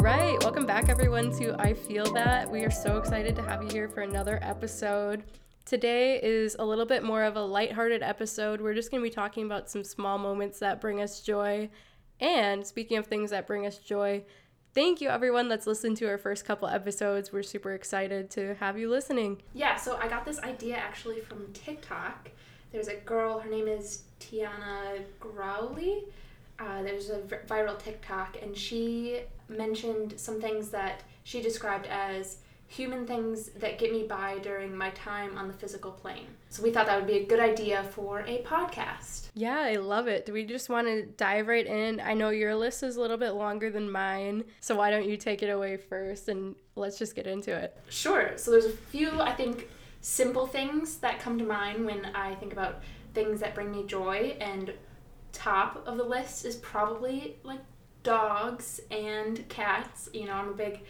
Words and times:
right, 0.00 0.40
welcome 0.44 0.64
back 0.64 0.88
everyone 0.88 1.36
to 1.38 1.60
I 1.60 1.74
Feel 1.74 2.12
That. 2.12 2.48
We 2.48 2.64
are 2.64 2.70
so 2.70 2.98
excited 2.98 3.34
to 3.34 3.42
have 3.42 3.64
you 3.64 3.68
here 3.68 3.88
for 3.88 4.02
another 4.02 4.38
episode. 4.42 5.24
Today 5.64 6.20
is 6.22 6.54
a 6.58 6.64
little 6.64 6.86
bit 6.86 7.02
more 7.02 7.24
of 7.24 7.34
a 7.34 7.42
lighthearted 7.42 8.02
episode. 8.02 8.60
We're 8.60 8.74
just 8.74 8.92
going 8.92 9.02
to 9.02 9.08
be 9.08 9.12
talking 9.12 9.44
about 9.44 9.68
some 9.68 9.82
small 9.82 10.16
moments 10.16 10.60
that 10.60 10.80
bring 10.80 11.00
us 11.00 11.20
joy. 11.20 11.68
And 12.20 12.64
speaking 12.64 12.96
of 12.96 13.08
things 13.08 13.30
that 13.30 13.48
bring 13.48 13.66
us 13.66 13.78
joy, 13.78 14.22
thank 14.72 15.00
you 15.00 15.08
everyone 15.08 15.48
that's 15.48 15.66
listened 15.66 15.96
to 15.96 16.06
our 16.06 16.18
first 16.18 16.44
couple 16.44 16.68
episodes. 16.68 17.32
We're 17.32 17.42
super 17.42 17.72
excited 17.72 18.30
to 18.30 18.54
have 18.60 18.78
you 18.78 18.88
listening. 18.88 19.42
Yeah, 19.52 19.74
so 19.74 19.96
I 19.96 20.06
got 20.06 20.24
this 20.24 20.38
idea 20.40 20.76
actually 20.76 21.20
from 21.20 21.52
TikTok. 21.52 22.30
There's 22.70 22.88
a 22.88 22.96
girl, 22.96 23.40
her 23.40 23.50
name 23.50 23.66
is 23.66 24.04
Tiana 24.20 25.02
Growley. 25.18 26.04
Uh, 26.58 26.82
there's 26.82 27.10
a 27.10 27.18
viral 27.18 27.78
TikTok, 27.78 28.36
and 28.42 28.56
she 28.56 29.20
mentioned 29.48 30.14
some 30.16 30.40
things 30.40 30.68
that 30.70 31.02
she 31.22 31.40
described 31.40 31.86
as 31.86 32.38
human 32.70 33.06
things 33.06 33.48
that 33.56 33.78
get 33.78 33.90
me 33.90 34.02
by 34.02 34.38
during 34.40 34.76
my 34.76 34.90
time 34.90 35.38
on 35.38 35.48
the 35.48 35.54
physical 35.54 35.90
plane. 35.90 36.26
So 36.50 36.62
we 36.62 36.70
thought 36.70 36.86
that 36.86 36.98
would 36.98 37.06
be 37.06 37.18
a 37.18 37.24
good 37.24 37.40
idea 37.40 37.82
for 37.82 38.20
a 38.26 38.42
podcast. 38.42 39.28
Yeah, 39.34 39.58
I 39.58 39.76
love 39.76 40.06
it. 40.06 40.26
Do 40.26 40.34
we 40.34 40.44
just 40.44 40.68
want 40.68 40.86
to 40.86 41.06
dive 41.06 41.48
right 41.48 41.66
in? 41.66 41.98
I 41.98 42.12
know 42.12 42.28
your 42.28 42.54
list 42.54 42.82
is 42.82 42.96
a 42.96 43.00
little 43.00 43.16
bit 43.16 43.30
longer 43.30 43.70
than 43.70 43.90
mine, 43.90 44.44
so 44.60 44.76
why 44.76 44.90
don't 44.90 45.08
you 45.08 45.16
take 45.16 45.42
it 45.42 45.48
away 45.48 45.78
first 45.78 46.28
and 46.28 46.54
let's 46.76 46.98
just 46.98 47.14
get 47.14 47.26
into 47.26 47.54
it. 47.56 47.74
Sure. 47.88 48.32
So 48.36 48.50
there's 48.50 48.66
a 48.66 48.70
few, 48.70 49.18
I 49.18 49.32
think, 49.32 49.68
simple 50.02 50.46
things 50.46 50.98
that 50.98 51.20
come 51.20 51.38
to 51.38 51.44
mind 51.44 51.86
when 51.86 52.04
I 52.14 52.34
think 52.34 52.52
about 52.52 52.82
things 53.14 53.40
that 53.40 53.54
bring 53.54 53.72
me 53.72 53.84
joy, 53.84 54.36
and 54.40 54.74
top 55.32 55.86
of 55.86 55.96
the 55.96 56.04
list 56.04 56.44
is 56.44 56.56
probably 56.56 57.36
like 57.42 57.60
dogs 58.02 58.80
and 58.90 59.48
cats. 59.48 60.08
You 60.12 60.26
know, 60.26 60.32
I'm 60.32 60.48
a 60.48 60.54
big 60.54 60.80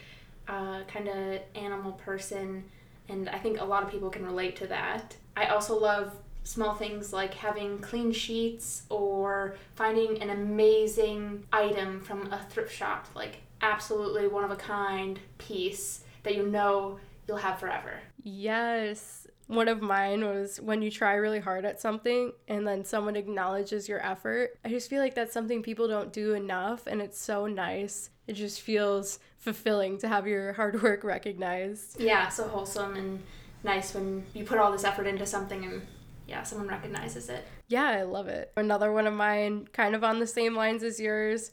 uh, 0.47 0.83
kind 0.85 1.09
of 1.09 1.41
animal 1.55 1.93
person, 1.93 2.65
and 3.09 3.29
I 3.29 3.39
think 3.39 3.61
a 3.61 3.65
lot 3.65 3.83
of 3.83 3.91
people 3.91 4.11
can 4.11 4.25
relate 4.25 4.57
to 4.57 4.67
that. 4.69 5.17
I 5.37 5.47
also 5.47 5.79
love 5.79 6.13
small 6.45 6.75
things 6.75 7.13
like 7.13 7.35
having 7.35 7.79
clean 7.79 8.11
sheets 8.11 8.85
or 8.89 9.57
finding 9.75 10.23
an 10.23 10.31
amazing 10.31 11.45
item 11.53 12.01
from 12.01 12.33
a 12.33 12.43
thrift 12.49 12.75
shop, 12.75 13.07
like 13.15 13.43
absolutely 13.61 14.29
one 14.29 14.45
of 14.45 14.51
a 14.51 14.57
kind 14.57 15.19
piece 15.37 16.05
that 16.23 16.35
you 16.35 16.47
know 16.47 16.99
you'll 17.27 17.37
have 17.37 17.59
forever. 17.59 18.01
Yes. 18.23 19.18
One 19.49 19.69
of 19.69 19.81
mine 19.81 20.25
was 20.25 20.61
when 20.61 20.83
you 20.83 20.91
try 20.91 21.15
really 21.15 21.41
hard 21.41 21.65
at 21.65 21.81
something 21.81 22.33
and 22.49 22.67
then 22.67 22.85
someone 22.85 23.17
acknowledges 23.17 23.89
your 23.89 24.05
effort. 24.05 24.59
I 24.65 24.69
just 24.69 24.91
feel 24.91 25.01
like 25.01 25.15
that's 25.15 25.33
something 25.33 25.63
people 25.63 25.89
don't 25.89 26.13
do 26.13 26.35
enough 26.35 26.87
and 26.87 27.01
it's 27.01 27.19
so 27.19 27.47
nice. 27.47 28.11
It 28.27 28.35
just 28.35 28.61
feels 28.61 29.19
fulfilling 29.39 29.99
to 29.99 30.09
have 30.09 30.27
your 30.27 30.53
hard 30.53 30.83
work 30.83 31.03
recognized. 31.03 31.99
Yeah, 31.99 32.29
so 32.29 32.47
wholesome 32.47 32.97
and 32.97 33.23
nice 33.65 33.95
when 33.95 34.27
you 34.35 34.45
put 34.45 34.59
all 34.59 34.71
this 34.71 34.85
effort 34.85 35.07
into 35.07 35.25
something 35.25 35.65
and 35.65 35.83
yeah, 36.27 36.43
someone 36.43 36.69
recognizes 36.69 37.31
it. 37.31 37.47
Yeah, 37.69 37.85
I 37.85 38.03
love 38.03 38.29
it. 38.29 38.53
Another 38.57 38.93
one 38.93 39.07
of 39.07 39.15
mine, 39.15 39.67
kind 39.73 39.95
of 39.95 40.05
on 40.05 40.19
the 40.19 40.27
same 40.27 40.55
lines 40.55 40.83
as 40.83 41.01
yours, 41.01 41.53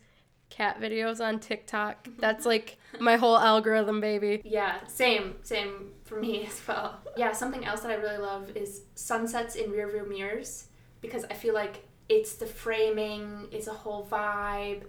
cat 0.49 0.79
videos 0.79 1.23
on 1.25 1.39
TikTok. 1.39 2.07
That's 2.19 2.45
like 2.45 2.77
my 2.99 3.17
whole 3.17 3.37
algorithm, 3.37 4.01
baby. 4.01 4.41
Yeah, 4.43 4.85
same, 4.87 5.35
same 5.43 5.91
for 6.03 6.19
me 6.19 6.45
as 6.47 6.61
well. 6.67 6.99
Yeah, 7.17 7.31
something 7.31 7.65
else 7.65 7.81
that 7.81 7.91
I 7.91 7.95
really 7.95 8.17
love 8.17 8.55
is 8.55 8.81
sunsets 8.95 9.55
in 9.55 9.71
rearview 9.71 10.07
mirrors 10.07 10.67
because 11.01 11.25
I 11.25 11.33
feel 11.33 11.53
like 11.53 11.83
it's 12.09 12.35
the 12.35 12.45
framing, 12.45 13.47
it's 13.51 13.67
a 13.67 13.73
whole 13.73 14.05
vibe. 14.05 14.83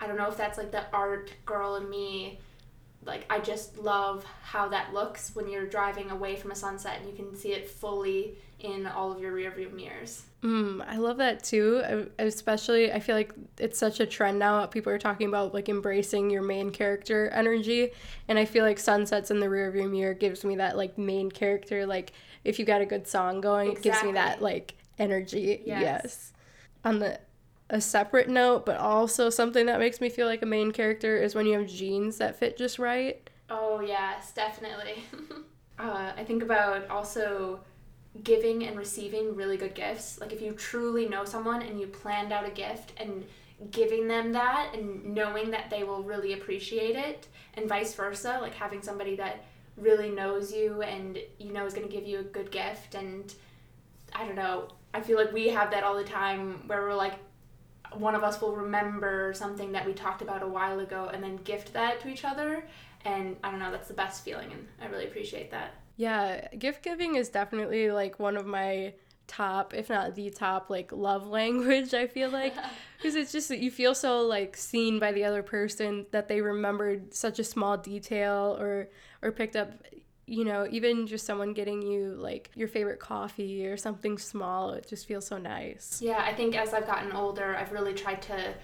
I 0.00 0.06
don't 0.06 0.16
know 0.16 0.28
if 0.28 0.36
that's 0.36 0.58
like 0.58 0.72
the 0.72 0.84
art 0.92 1.32
girl 1.44 1.76
in 1.76 1.88
me. 1.88 2.40
Like 3.04 3.26
I 3.30 3.40
just 3.40 3.78
love 3.78 4.24
how 4.42 4.68
that 4.68 4.94
looks 4.94 5.34
when 5.34 5.48
you're 5.48 5.66
driving 5.66 6.10
away 6.10 6.36
from 6.36 6.52
a 6.52 6.54
sunset 6.54 6.98
and 7.00 7.08
you 7.08 7.14
can 7.14 7.36
see 7.36 7.52
it 7.52 7.68
fully 7.68 8.36
in 8.64 8.86
all 8.86 9.12
of 9.12 9.20
your 9.20 9.32
rearview 9.32 9.72
mirrors. 9.72 10.24
Mm, 10.42 10.84
I 10.86 10.96
love 10.96 11.18
that 11.18 11.44
too. 11.44 11.82
I, 11.84 12.24
especially, 12.24 12.92
I 12.92 12.98
feel 12.98 13.14
like 13.14 13.32
it's 13.58 13.78
such 13.78 14.00
a 14.00 14.06
trend 14.06 14.38
now. 14.38 14.66
People 14.66 14.92
are 14.92 14.98
talking 14.98 15.28
about 15.28 15.54
like 15.54 15.68
embracing 15.68 16.30
your 16.30 16.42
main 16.42 16.70
character 16.70 17.28
energy, 17.28 17.90
and 18.28 18.38
I 18.38 18.44
feel 18.44 18.64
like 18.64 18.78
sunsets 18.78 19.30
in 19.30 19.38
the 19.38 19.46
rearview 19.46 19.88
mirror 19.88 20.14
gives 20.14 20.44
me 20.44 20.56
that 20.56 20.76
like 20.76 20.98
main 20.98 21.30
character. 21.30 21.86
Like 21.86 22.12
if 22.44 22.58
you 22.58 22.64
got 22.64 22.80
a 22.80 22.86
good 22.86 23.06
song 23.06 23.40
going, 23.40 23.70
exactly. 23.70 23.90
it 23.90 23.92
gives 23.92 24.04
me 24.04 24.12
that 24.12 24.42
like 24.42 24.74
energy. 24.98 25.62
Yes. 25.64 25.82
yes. 25.82 26.32
On 26.84 26.98
the 26.98 27.20
a 27.70 27.80
separate 27.80 28.28
note, 28.28 28.66
but 28.66 28.76
also 28.76 29.30
something 29.30 29.66
that 29.66 29.78
makes 29.78 30.00
me 30.00 30.10
feel 30.10 30.26
like 30.26 30.42
a 30.42 30.46
main 30.46 30.72
character 30.72 31.16
is 31.16 31.34
when 31.34 31.46
you 31.46 31.58
have 31.58 31.66
jeans 31.66 32.18
that 32.18 32.38
fit 32.38 32.56
just 32.56 32.78
right. 32.78 33.28
Oh 33.48 33.80
yes, 33.80 34.32
definitely. 34.32 35.02
uh, 35.78 36.12
I 36.16 36.24
think 36.24 36.42
about 36.42 36.88
also 36.88 37.60
giving 38.22 38.64
and 38.64 38.76
receiving 38.76 39.34
really 39.34 39.56
good 39.56 39.74
gifts. 39.74 40.20
Like 40.20 40.32
if 40.32 40.42
you 40.42 40.52
truly 40.52 41.08
know 41.08 41.24
someone 41.24 41.62
and 41.62 41.80
you 41.80 41.86
planned 41.86 42.32
out 42.32 42.46
a 42.46 42.50
gift 42.50 42.92
and 42.98 43.24
giving 43.70 44.08
them 44.08 44.32
that 44.32 44.74
and 44.74 45.14
knowing 45.14 45.50
that 45.50 45.70
they 45.70 45.84
will 45.84 46.02
really 46.02 46.34
appreciate 46.34 46.96
it 46.96 47.28
and 47.54 47.68
vice 47.68 47.94
versa, 47.94 48.38
like 48.40 48.54
having 48.54 48.82
somebody 48.82 49.16
that 49.16 49.44
really 49.76 50.10
knows 50.10 50.52
you 50.52 50.82
and 50.82 51.18
you 51.38 51.52
know 51.52 51.64
is 51.64 51.72
going 51.72 51.86
to 51.86 51.92
give 51.92 52.06
you 52.06 52.18
a 52.18 52.24
good 52.24 52.50
gift 52.50 52.94
and 52.94 53.34
I 54.12 54.26
don't 54.26 54.36
know. 54.36 54.68
I 54.92 55.00
feel 55.00 55.16
like 55.16 55.32
we 55.32 55.48
have 55.48 55.70
that 55.70 55.84
all 55.84 55.96
the 55.96 56.04
time 56.04 56.66
where 56.66 56.82
we're 56.82 56.94
like 56.94 57.14
one 57.94 58.14
of 58.14 58.24
us 58.24 58.40
will 58.40 58.56
remember 58.56 59.32
something 59.34 59.72
that 59.72 59.86
we 59.86 59.92
talked 59.92 60.22
about 60.22 60.42
a 60.42 60.46
while 60.46 60.80
ago 60.80 61.10
and 61.12 61.22
then 61.22 61.36
gift 61.36 61.72
that 61.72 62.00
to 62.00 62.08
each 62.08 62.24
other 62.24 62.64
and 63.04 63.36
I 63.42 63.50
don't 63.50 63.58
know, 63.58 63.70
that's 63.70 63.88
the 63.88 63.94
best 63.94 64.24
feeling 64.24 64.52
and 64.52 64.66
I 64.80 64.86
really 64.86 65.06
appreciate 65.06 65.50
that. 65.50 65.74
Yeah, 66.02 66.48
gift 66.58 66.82
giving 66.82 67.14
is 67.14 67.28
definitely 67.28 67.92
like 67.92 68.18
one 68.18 68.36
of 68.36 68.44
my 68.44 68.94
top, 69.28 69.72
if 69.72 69.88
not 69.88 70.16
the 70.16 70.30
top, 70.30 70.68
like 70.68 70.90
love 70.90 71.28
language, 71.40 71.94
I 71.94 72.06
feel 72.08 72.30
like. 72.30 72.54
Because 72.96 73.16
it's 73.16 73.32
just 73.32 73.48
that 73.48 73.58
you 73.58 73.72
feel 73.72 73.96
so 73.96 74.20
like 74.20 74.56
seen 74.56 75.00
by 75.00 75.10
the 75.10 75.24
other 75.24 75.42
person 75.42 76.06
that 76.12 76.28
they 76.28 76.40
remembered 76.40 77.12
such 77.12 77.40
a 77.40 77.44
small 77.44 77.76
detail 77.76 78.56
or 78.60 78.90
or 79.22 79.32
picked 79.32 79.56
up 79.56 79.72
you 80.24 80.44
know, 80.44 80.68
even 80.70 81.08
just 81.08 81.26
someone 81.26 81.52
getting 81.52 81.82
you 81.82 82.14
like 82.14 82.52
your 82.54 82.68
favorite 82.68 83.00
coffee 83.00 83.66
or 83.66 83.76
something 83.76 84.18
small, 84.18 84.70
it 84.70 84.88
just 84.88 85.06
feels 85.06 85.26
so 85.26 85.36
nice. 85.36 86.00
Yeah, 86.00 86.22
I 86.24 86.32
think 86.32 86.56
as 86.56 86.72
I've 86.72 86.86
gotten 86.86 87.10
older, 87.10 87.56
I've 87.56 87.72
really 87.72 87.92
tried 87.92 88.22
to 88.22 88.54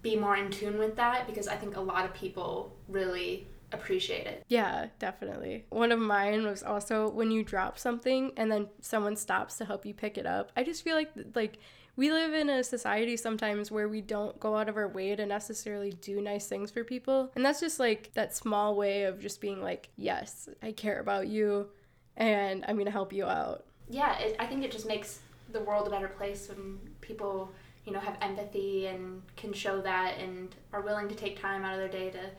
be 0.00 0.14
more 0.14 0.36
in 0.36 0.48
tune 0.48 0.78
with 0.78 0.94
that 0.94 1.26
because 1.26 1.48
I 1.48 1.56
think 1.56 1.76
a 1.76 1.80
lot 1.80 2.04
of 2.04 2.14
people 2.14 2.72
really 2.88 3.48
appreciate 3.72 4.26
it. 4.26 4.44
Yeah, 4.48 4.86
definitely. 4.98 5.66
One 5.70 5.92
of 5.92 5.98
mine 5.98 6.44
was 6.44 6.62
also 6.62 7.10
when 7.10 7.30
you 7.30 7.42
drop 7.42 7.78
something 7.78 8.32
and 8.36 8.50
then 8.50 8.68
someone 8.80 9.16
stops 9.16 9.56
to 9.58 9.64
help 9.64 9.86
you 9.86 9.94
pick 9.94 10.18
it 10.18 10.26
up. 10.26 10.52
I 10.56 10.62
just 10.62 10.82
feel 10.82 10.96
like 10.96 11.10
like 11.34 11.58
we 11.94 12.10
live 12.10 12.32
in 12.32 12.48
a 12.48 12.64
society 12.64 13.16
sometimes 13.16 13.70
where 13.70 13.88
we 13.88 14.00
don't 14.00 14.38
go 14.40 14.56
out 14.56 14.68
of 14.68 14.76
our 14.76 14.88
way 14.88 15.14
to 15.14 15.26
necessarily 15.26 15.90
do 15.90 16.22
nice 16.22 16.46
things 16.46 16.70
for 16.70 16.84
people. 16.84 17.30
And 17.36 17.44
that's 17.44 17.60
just 17.60 17.78
like 17.78 18.10
that 18.14 18.34
small 18.34 18.76
way 18.76 19.04
of 19.04 19.20
just 19.20 19.40
being 19.40 19.62
like, 19.62 19.90
"Yes, 19.96 20.48
I 20.62 20.72
care 20.72 21.00
about 21.00 21.28
you 21.28 21.68
and 22.16 22.64
I'm 22.66 22.76
going 22.76 22.86
to 22.86 22.92
help 22.92 23.12
you 23.12 23.26
out." 23.26 23.66
Yeah, 23.90 24.18
it, 24.18 24.36
I 24.38 24.46
think 24.46 24.64
it 24.64 24.72
just 24.72 24.86
makes 24.86 25.20
the 25.50 25.60
world 25.60 25.86
a 25.86 25.90
better 25.90 26.08
place 26.08 26.48
when 26.48 26.78
people, 27.02 27.52
you 27.84 27.92
know, 27.92 28.00
have 28.00 28.16
empathy 28.22 28.86
and 28.86 29.22
can 29.36 29.52
show 29.52 29.82
that 29.82 30.18
and 30.18 30.54
are 30.72 30.80
willing 30.80 31.08
to 31.08 31.14
take 31.14 31.38
time 31.38 31.62
out 31.64 31.74
of 31.74 31.78
their 31.78 31.88
day 31.88 32.10
to 32.10 32.30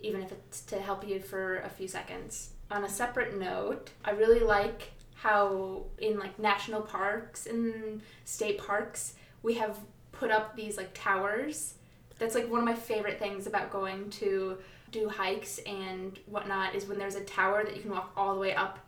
even 0.00 0.22
if 0.22 0.32
it's 0.32 0.60
to 0.62 0.80
help 0.80 1.06
you 1.06 1.20
for 1.20 1.58
a 1.60 1.68
few 1.68 1.88
seconds. 1.88 2.50
On 2.70 2.84
a 2.84 2.88
separate 2.88 3.38
note, 3.38 3.90
I 4.04 4.10
really 4.10 4.40
like 4.40 4.92
how 5.14 5.84
in 5.98 6.18
like 6.18 6.38
national 6.38 6.82
parks 6.82 7.46
and 7.46 8.00
state 8.24 8.58
parks 8.58 9.14
we 9.42 9.54
have 9.54 9.78
put 10.12 10.30
up 10.30 10.54
these 10.54 10.76
like 10.76 10.90
towers. 10.94 11.74
That's 12.18 12.34
like 12.34 12.50
one 12.50 12.60
of 12.60 12.66
my 12.66 12.74
favorite 12.74 13.18
things 13.18 13.46
about 13.46 13.70
going 13.70 14.10
to 14.10 14.58
do 14.90 15.08
hikes 15.08 15.58
and 15.58 16.18
whatnot 16.26 16.74
is 16.74 16.86
when 16.86 16.98
there's 16.98 17.14
a 17.14 17.24
tower 17.24 17.64
that 17.64 17.76
you 17.76 17.82
can 17.82 17.90
walk 17.90 18.12
all 18.16 18.34
the 18.34 18.40
way 18.40 18.54
up 18.54 18.78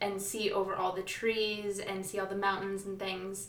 and 0.00 0.20
see 0.20 0.52
over 0.52 0.76
all 0.76 0.92
the 0.92 1.02
trees 1.02 1.80
and 1.80 2.04
see 2.04 2.18
all 2.18 2.26
the 2.26 2.36
mountains 2.36 2.84
and 2.84 2.98
things. 2.98 3.48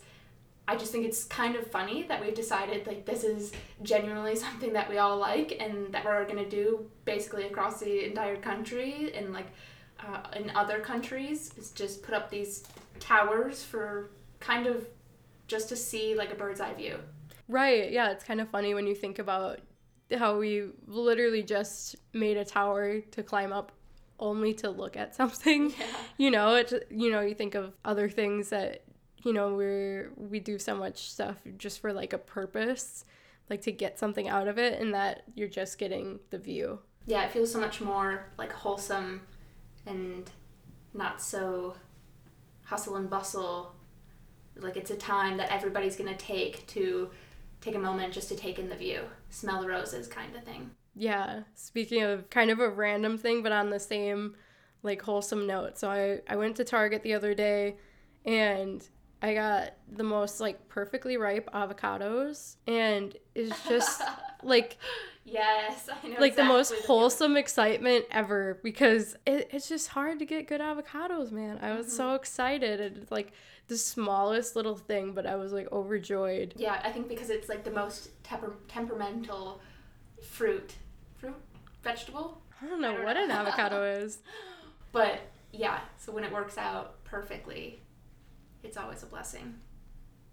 I 0.69 0.75
just 0.75 0.91
think 0.91 1.03
it's 1.03 1.23
kind 1.23 1.55
of 1.55 1.65
funny 1.65 2.03
that 2.03 2.21
we've 2.21 2.35
decided 2.35 2.85
like 2.85 3.03
this 3.03 3.23
is 3.23 3.51
genuinely 3.81 4.35
something 4.45 4.71
that 4.73 4.87
we 4.87 4.99
all 4.99 5.17
like 5.17 5.57
and 5.59 5.91
that 5.91 6.05
we're 6.05 6.25
gonna 6.25 6.47
do 6.47 6.85
basically 7.05 7.45
across 7.45 7.79
the 7.79 8.05
entire 8.05 8.37
country 8.37 9.11
and 9.15 9.33
like 9.33 9.47
uh, 9.99 10.21
in 10.35 10.51
other 10.51 10.79
countries 10.79 11.51
is 11.57 11.71
just 11.71 12.03
put 12.03 12.13
up 12.13 12.29
these 12.29 12.65
towers 12.99 13.63
for 13.63 14.11
kind 14.39 14.67
of 14.67 14.87
just 15.47 15.69
to 15.69 15.75
see 15.75 16.13
like 16.13 16.31
a 16.31 16.35
bird's 16.35 16.61
eye 16.61 16.73
view. 16.75 16.99
Right. 17.47 17.91
Yeah, 17.91 18.11
it's 18.11 18.23
kind 18.23 18.39
of 18.39 18.47
funny 18.49 18.75
when 18.75 18.85
you 18.85 18.93
think 18.93 19.17
about 19.17 19.61
how 20.15 20.37
we 20.37 20.67
literally 20.85 21.41
just 21.41 21.95
made 22.13 22.37
a 22.37 22.45
tower 22.45 23.01
to 23.01 23.23
climb 23.23 23.51
up 23.51 23.71
only 24.19 24.53
to 24.53 24.69
look 24.69 24.95
at 24.95 25.15
something. 25.21 25.71
Yeah. 25.71 25.85
You 26.17 26.29
know, 26.29 26.55
it 26.55 26.87
you 26.91 27.11
know, 27.11 27.21
you 27.21 27.33
think 27.33 27.55
of 27.55 27.73
other 27.83 28.07
things 28.07 28.49
that 28.49 28.83
you 29.23 29.33
know 29.33 29.53
we're 29.53 30.11
we 30.15 30.39
do 30.39 30.57
so 30.57 30.75
much 30.75 31.11
stuff 31.11 31.37
just 31.57 31.79
for 31.79 31.91
like 31.93 32.13
a 32.13 32.17
purpose 32.17 33.05
like 33.49 33.61
to 33.61 33.71
get 33.71 33.97
something 33.97 34.27
out 34.29 34.47
of 34.47 34.57
it 34.57 34.79
and 34.79 34.93
that 34.93 35.23
you're 35.35 35.47
just 35.47 35.77
getting 35.77 36.19
the 36.29 36.37
view 36.37 36.79
Yeah, 37.05 37.23
it 37.25 37.31
feels 37.31 37.51
so 37.51 37.59
much 37.59 37.81
more 37.81 38.27
like 38.37 38.51
wholesome 38.51 39.21
and 39.85 40.29
not 40.93 41.21
so 41.21 41.75
hustle 42.65 42.95
and 42.97 43.09
bustle. 43.09 43.73
Like 44.55 44.77
it's 44.77 44.91
a 44.91 44.95
time 44.95 45.37
that 45.37 45.51
everybody's 45.51 45.95
gonna 45.95 46.15
take 46.17 46.67
to 46.67 47.09
take 47.61 47.75
a 47.75 47.79
moment 47.79 48.13
just 48.13 48.29
to 48.29 48.35
take 48.35 48.59
in 48.59 48.69
the 48.69 48.75
view, 48.75 49.01
smell 49.29 49.61
the 49.61 49.67
roses 49.67 50.07
kind 50.07 50.35
of 50.35 50.43
thing. 50.43 50.71
Yeah. 50.95 51.41
Speaking 51.55 52.03
of 52.03 52.29
kind 52.29 52.51
of 52.51 52.59
a 52.59 52.69
random 52.69 53.17
thing, 53.17 53.41
but 53.41 53.51
on 53.51 53.69
the 53.69 53.79
same 53.79 54.35
like 54.83 55.01
wholesome 55.01 55.47
note. 55.47 55.77
So 55.77 55.89
I, 55.89 56.19
I 56.31 56.35
went 56.35 56.55
to 56.57 56.63
Target 56.63 57.03
the 57.03 57.13
other 57.13 57.33
day 57.33 57.77
and 58.25 58.87
I 59.21 59.33
got 59.33 59.73
the 59.91 60.03
most 60.03 60.39
like 60.39 60.67
perfectly 60.69 61.17
ripe 61.17 61.49
avocados 61.53 62.55
and 62.67 63.15
it's 63.35 63.67
just 63.67 64.01
like 64.43 64.77
yes, 65.25 65.89
I 65.91 66.07
know 66.07 66.19
like 66.19 66.31
exactly 66.31 66.31
the 66.35 66.43
most 66.43 66.73
wholesome 66.85 67.37
excitement 67.37 68.05
ever 68.11 68.59
because 68.63 69.15
it, 69.25 69.49
it's 69.51 69.67
just 69.67 69.89
hard 69.89 70.19
to 70.19 70.25
get 70.25 70.47
good 70.47 70.61
avocados, 70.61 71.31
man. 71.31 71.59
I 71.61 71.73
was 71.73 71.87
Mm-hmm. 71.87 71.95
so 71.95 72.15
excited 72.15 72.79
and 72.81 72.97
it's 72.97 73.11
like 73.11 73.33
the 73.67 73.77
smallest 73.77 74.55
little 74.55 74.75
thing, 74.75 75.13
but 75.13 75.25
I 75.25 75.35
was 75.35 75.51
like 75.53 75.71
overjoyed. 75.71 76.55
Yeah, 76.57 76.79
I 76.83 76.91
think 76.91 77.07
because 77.07 77.29
it's 77.29 77.49
like 77.49 77.63
the 77.63 77.71
most 77.71 78.09
temper- 78.23 78.55
temperamental 78.67 79.61
fruit, 80.21 80.73
fruit, 81.17 81.35
vegetable. 81.83 82.41
I 82.61 82.67
don't 82.67 82.81
know 82.81 82.91
I 82.91 82.95
don't 82.95 83.03
what 83.03 83.17
know. 83.17 83.23
an 83.25 83.31
avocado 83.31 83.83
is. 84.03 84.19
But 84.91 85.19
yeah, 85.51 85.79
so 85.97 86.11
when 86.11 86.23
it 86.23 86.31
works 86.31 86.57
out 86.57 87.03
perfectly, 87.03 87.81
it's 88.63 88.77
always 88.77 89.03
a 89.03 89.05
blessing. 89.05 89.55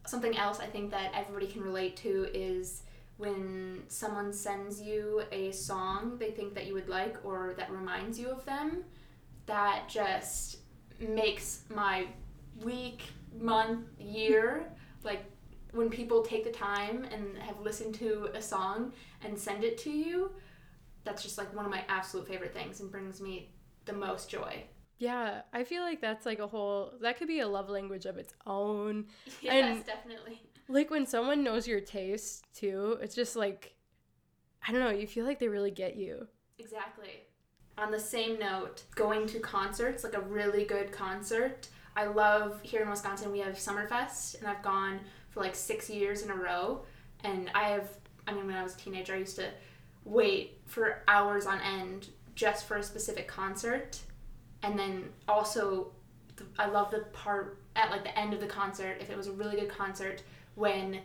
Something 0.07 0.37
else 0.37 0.61
I 0.61 0.67
think 0.67 0.91
that 0.93 1.13
everybody 1.15 1.47
can 1.47 1.63
relate 1.63 1.97
to 1.99 2.29
is 2.33 2.83
when 3.17 3.83
someone 3.89 4.33
sends 4.33 4.81
you 4.81 5.23
a 5.33 5.51
song 5.51 6.19
they 6.19 6.31
think 6.31 6.55
that 6.55 6.67
you 6.67 6.75
would 6.75 6.89
like 6.89 7.17
or 7.25 7.55
that 7.57 7.71
reminds 7.71 8.19
you 8.19 8.29
of 8.29 8.45
them. 8.45 8.85
That 9.47 9.89
just 9.89 10.59
makes 11.01 11.63
my 11.75 12.07
week, 12.63 13.03
month, 13.41 13.87
year 13.99 14.67
like 15.07 15.25
when 15.73 15.89
people 15.89 16.23
take 16.23 16.45
the 16.45 16.51
time 16.51 17.05
and 17.13 17.39
have 17.39 17.61
listened 17.61 17.95
to 17.95 18.29
a 18.35 18.43
song 18.43 18.93
and 19.25 19.39
send 19.39 19.65
it 19.65 19.79
to 19.79 19.91
you. 19.91 20.31
That's 21.05 21.23
just 21.23 21.39
like 21.39 21.55
one 21.55 21.65
of 21.65 21.71
my 21.71 21.85
absolute 21.89 22.27
favorite 22.27 22.53
things 22.53 22.81
and 22.81 22.91
brings 22.91 23.21
me 23.21 23.51
the 23.85 23.93
most 23.93 24.29
joy. 24.29 24.65
Yeah, 24.99 25.43
I 25.53 25.65
feel 25.65 25.83
like 25.83 26.01
that's 26.01 26.25
like 26.25 26.39
a 26.39 26.47
whole 26.47 26.93
that 27.03 27.19
could 27.19 27.29
be 27.29 27.41
a 27.41 27.49
love 27.49 27.69
language 27.69 28.07
of 28.07 28.17
its 28.17 28.33
own. 28.47 29.07
Yes, 29.43 29.65
And- 29.77 29.85
definitely. 29.87 30.41
Like 30.69 30.91
when 30.91 31.07
someone 31.07 31.45
knows 31.45 31.69
your 31.69 31.81
taste 31.81 32.45
too, 32.53 32.99
it's 33.01 33.15
just 33.15 33.37
like 33.37 33.75
I 34.67 34.73
don't 34.73 34.81
know, 34.81 34.91
you 34.91 35.07
feel 35.07 35.25
like 35.25 35.39
they 35.39 35.49
really 35.49 35.71
get 35.71 35.95
you. 35.97 36.27
Exactly. 36.59 37.23
On 37.79 37.93
the 37.93 38.01
same 38.01 38.39
note, 38.39 38.83
going 38.97 39.27
to 39.29 39.39
concerts, 39.39 40.03
like 40.03 40.15
a 40.15 40.21
really 40.21 40.65
good 40.65 40.91
concert. 40.91 41.69
I 41.95 42.07
love 42.07 42.59
here 42.63 42.83
in 42.83 42.91
Wisconsin, 42.91 43.31
we 43.31 43.39
have 43.41 43.55
Summerfest, 43.55 44.39
and 44.39 44.49
I've 44.49 44.63
gone 44.63 45.01
for 45.31 45.41
like 45.41 45.55
six 45.55 45.89
years 45.89 46.23
in 46.23 46.31
a 46.31 46.35
row. 46.35 46.85
And 47.23 47.49
I 47.55 47.65
have, 47.69 47.89
I 48.27 48.33
mean, 48.33 48.47
when 48.47 48.57
I 48.57 48.63
was 48.63 48.75
a 48.75 48.79
teenager, 48.79 49.15
I 49.15 49.19
used 49.19 49.37
to 49.37 49.51
wait 50.05 50.59
for 50.67 51.03
hours 51.07 51.47
on 51.47 51.61
end 51.61 52.09
just 52.35 52.67
for 52.67 52.77
a 52.77 52.83
specific 52.83 53.29
concert. 53.29 54.01
And 54.67 54.77
then 54.77 55.05
also, 55.29 55.93
I 56.59 56.67
love 56.67 56.91
the 56.91 57.01
part 57.13 57.59
at 57.77 57.91
like 57.91 58.03
the 58.03 58.19
end 58.19 58.35
of 58.35 58.41
the 58.41 58.47
concert, 58.47 58.97
if 59.01 59.11
it 59.11 59.17
was 59.17 59.29
a 59.29 59.33
really 59.33 59.55
good 59.55 59.69
concert, 59.69 60.25
when 60.57 61.01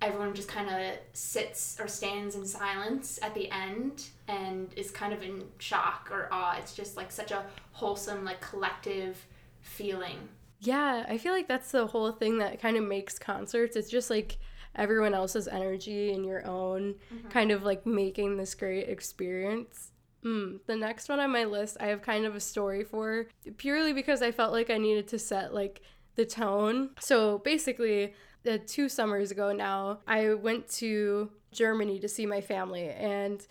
everyone 0.00 0.34
just 0.34 0.48
kind 0.48 0.70
of 0.70 0.96
sits 1.12 1.78
or 1.78 1.86
stands 1.86 2.34
in 2.34 2.46
silence 2.46 3.18
at 3.22 3.34
the 3.34 3.50
end 3.50 4.08
and 4.26 4.72
is 4.74 4.90
kind 4.90 5.12
of 5.12 5.22
in 5.22 5.44
shock 5.58 6.08
or 6.10 6.28
awe. 6.32 6.56
It's 6.58 6.74
just 6.74 6.96
like 6.96 7.12
such 7.12 7.30
a 7.30 7.44
wholesome, 7.72 8.24
like 8.24 8.40
collective 8.40 9.26
feeling. 9.60 10.28
Yeah, 10.60 11.04
I 11.06 11.18
feel 11.18 11.34
like 11.34 11.46
that's 11.46 11.72
the 11.72 11.86
whole 11.86 12.10
thing 12.10 12.38
that 12.38 12.58
kind 12.58 12.78
of 12.78 12.84
makes 12.84 13.18
concerts. 13.18 13.76
It's 13.76 13.90
just 13.90 14.08
like 14.08 14.38
everyone 14.74 15.12
else's 15.12 15.46
energy 15.46 16.12
and 16.12 16.24
your 16.24 16.46
own 16.46 16.94
mm-hmm. 17.12 17.28
kind 17.28 17.50
of 17.50 17.64
like 17.64 17.84
making 17.84 18.38
this 18.38 18.54
great 18.54 18.88
experience. 18.88 19.90
Mm, 20.24 20.60
the 20.66 20.76
next 20.76 21.08
one 21.08 21.20
on 21.20 21.30
my 21.30 21.44
list, 21.44 21.76
I 21.80 21.86
have 21.86 22.00
kind 22.00 22.24
of 22.24 22.34
a 22.34 22.40
story 22.40 22.82
for 22.82 23.26
purely 23.58 23.92
because 23.92 24.22
I 24.22 24.30
felt 24.30 24.52
like 24.52 24.70
I 24.70 24.78
needed 24.78 25.08
to 25.08 25.18
set 25.18 25.52
like 25.52 25.82
the 26.16 26.24
tone. 26.24 26.90
So 27.00 27.38
basically, 27.38 28.14
uh, 28.48 28.58
two 28.66 28.88
summers 28.88 29.30
ago 29.30 29.52
now, 29.52 30.00
I 30.06 30.34
went 30.34 30.68
to 30.76 31.30
Germany 31.52 31.98
to 32.00 32.08
see 32.08 32.26
my 32.26 32.40
family, 32.40 32.88
and 32.88 33.46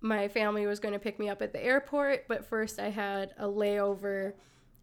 my 0.00 0.28
family 0.28 0.66
was 0.66 0.80
going 0.80 0.94
to 0.94 1.00
pick 1.00 1.18
me 1.18 1.28
up 1.28 1.42
at 1.42 1.52
the 1.52 1.64
airport. 1.64 2.28
But 2.28 2.46
first, 2.46 2.78
I 2.78 2.90
had 2.90 3.34
a 3.38 3.46
layover 3.46 4.34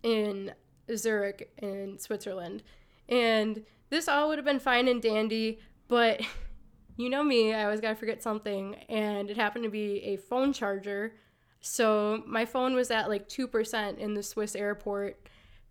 in 0.03 0.53
Zurich 0.95 1.51
in 1.57 1.97
Switzerland. 1.97 2.63
And 3.09 3.63
this 3.89 4.07
all 4.07 4.29
would 4.29 4.37
have 4.37 4.45
been 4.45 4.59
fine 4.59 4.87
and 4.87 5.01
dandy, 5.01 5.59
but 5.87 6.21
you 6.97 7.09
know 7.09 7.23
me, 7.23 7.53
I 7.53 7.63
always 7.63 7.81
gotta 7.81 7.95
forget 7.95 8.21
something, 8.21 8.75
and 8.89 9.29
it 9.29 9.37
happened 9.37 9.63
to 9.65 9.69
be 9.69 10.03
a 10.03 10.17
phone 10.17 10.53
charger. 10.53 11.15
So 11.61 12.23
my 12.27 12.45
phone 12.45 12.75
was 12.75 12.91
at 12.91 13.09
like 13.09 13.27
2% 13.29 13.97
in 13.97 14.13
the 14.13 14.23
Swiss 14.23 14.55
airport, 14.55 15.27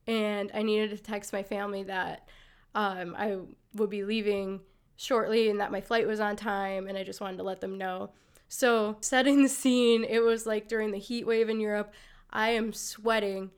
and 0.07 0.51
I 0.55 0.63
needed 0.63 0.91
to 0.91 1.03
text 1.03 1.33
my 1.33 1.43
family 1.43 1.85
that 1.85 2.29
um, 2.75 3.15
I 3.17 3.39
would 3.75 3.91
be 3.91 4.05
leaving 4.05 4.61
shortly 4.97 5.51
and 5.51 5.61
that 5.61 5.73
my 5.73 5.81
flight 5.81 6.07
was 6.07 6.21
on 6.21 6.37
time, 6.37 6.87
and 6.87 6.97
I 6.97 7.05
just 7.05 7.21
wanted 7.21 7.37
to 7.39 7.43
let 7.43 7.61
them 7.61 7.79
know. 7.79 8.11
So, 8.49 8.97
setting 9.01 9.43
the 9.43 9.49
scene, 9.49 10.05
it 10.05 10.21
was 10.21 10.47
like 10.47 10.69
during 10.69 10.91
the 10.91 10.99
heat 10.99 11.27
wave 11.27 11.49
in 11.49 11.61
Europe. 11.61 11.93
I 12.31 12.51
am 12.51 12.73
sweating. 12.73 13.51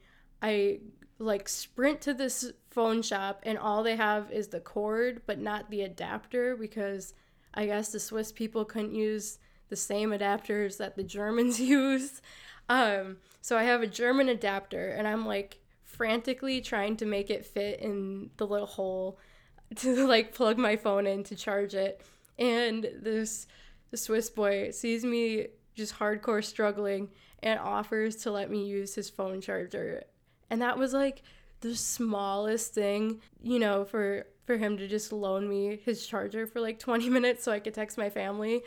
I 0.42 0.80
like 1.18 1.48
sprint 1.48 2.00
to 2.02 2.14
this 2.14 2.52
phone 2.70 3.02
shop, 3.02 3.40
and 3.44 3.58
all 3.58 3.82
they 3.82 3.96
have 3.96 4.30
is 4.30 4.48
the 4.48 4.60
cord, 4.60 5.22
but 5.26 5.38
not 5.38 5.70
the 5.70 5.82
adapter 5.82 6.56
because 6.56 7.14
I 7.54 7.66
guess 7.66 7.90
the 7.90 8.00
Swiss 8.00 8.32
people 8.32 8.64
couldn't 8.64 8.94
use 8.94 9.38
the 9.68 9.76
same 9.76 10.10
adapters 10.10 10.76
that 10.78 10.96
the 10.96 11.04
Germans 11.04 11.60
use. 11.78 12.20
Um, 12.68 13.18
so 13.40 13.56
I 13.56 13.64
have 13.64 13.82
a 13.82 13.86
German 13.86 14.28
adapter, 14.28 14.88
and 14.90 15.06
I'm 15.06 15.26
like 15.26 15.60
frantically 15.84 16.60
trying 16.60 16.96
to 16.96 17.06
make 17.06 17.30
it 17.30 17.46
fit 17.46 17.80
in 17.80 18.30
the 18.36 18.46
little 18.46 18.66
hole 18.66 19.18
to 19.76 20.06
like 20.06 20.34
plug 20.34 20.58
my 20.58 20.76
phone 20.76 21.06
in 21.06 21.22
to 21.24 21.36
charge 21.36 21.74
it. 21.74 22.02
And 22.38 22.88
this 23.00 23.46
the 23.90 23.96
Swiss 23.96 24.28
boy 24.28 24.72
sees 24.72 25.04
me 25.04 25.46
just 25.74 25.94
hardcore 25.98 26.42
struggling 26.42 27.10
and 27.42 27.60
offers 27.60 28.16
to 28.16 28.30
let 28.30 28.50
me 28.50 28.64
use 28.64 28.94
his 28.94 29.10
phone 29.10 29.40
charger. 29.40 30.02
And 30.50 30.62
that 30.62 30.78
was 30.78 30.92
like 30.92 31.22
the 31.60 31.76
smallest 31.76 32.74
thing, 32.74 33.20
you 33.42 33.58
know, 33.58 33.84
for 33.84 34.26
for 34.44 34.56
him 34.56 34.76
to 34.76 34.86
just 34.86 35.12
loan 35.12 35.48
me 35.48 35.80
his 35.84 36.06
charger 36.06 36.46
for 36.46 36.60
like 36.60 36.78
20 36.78 37.08
minutes 37.08 37.44
so 37.44 37.52
I 37.52 37.60
could 37.60 37.74
text 37.74 37.98
my 37.98 38.10
family 38.10 38.62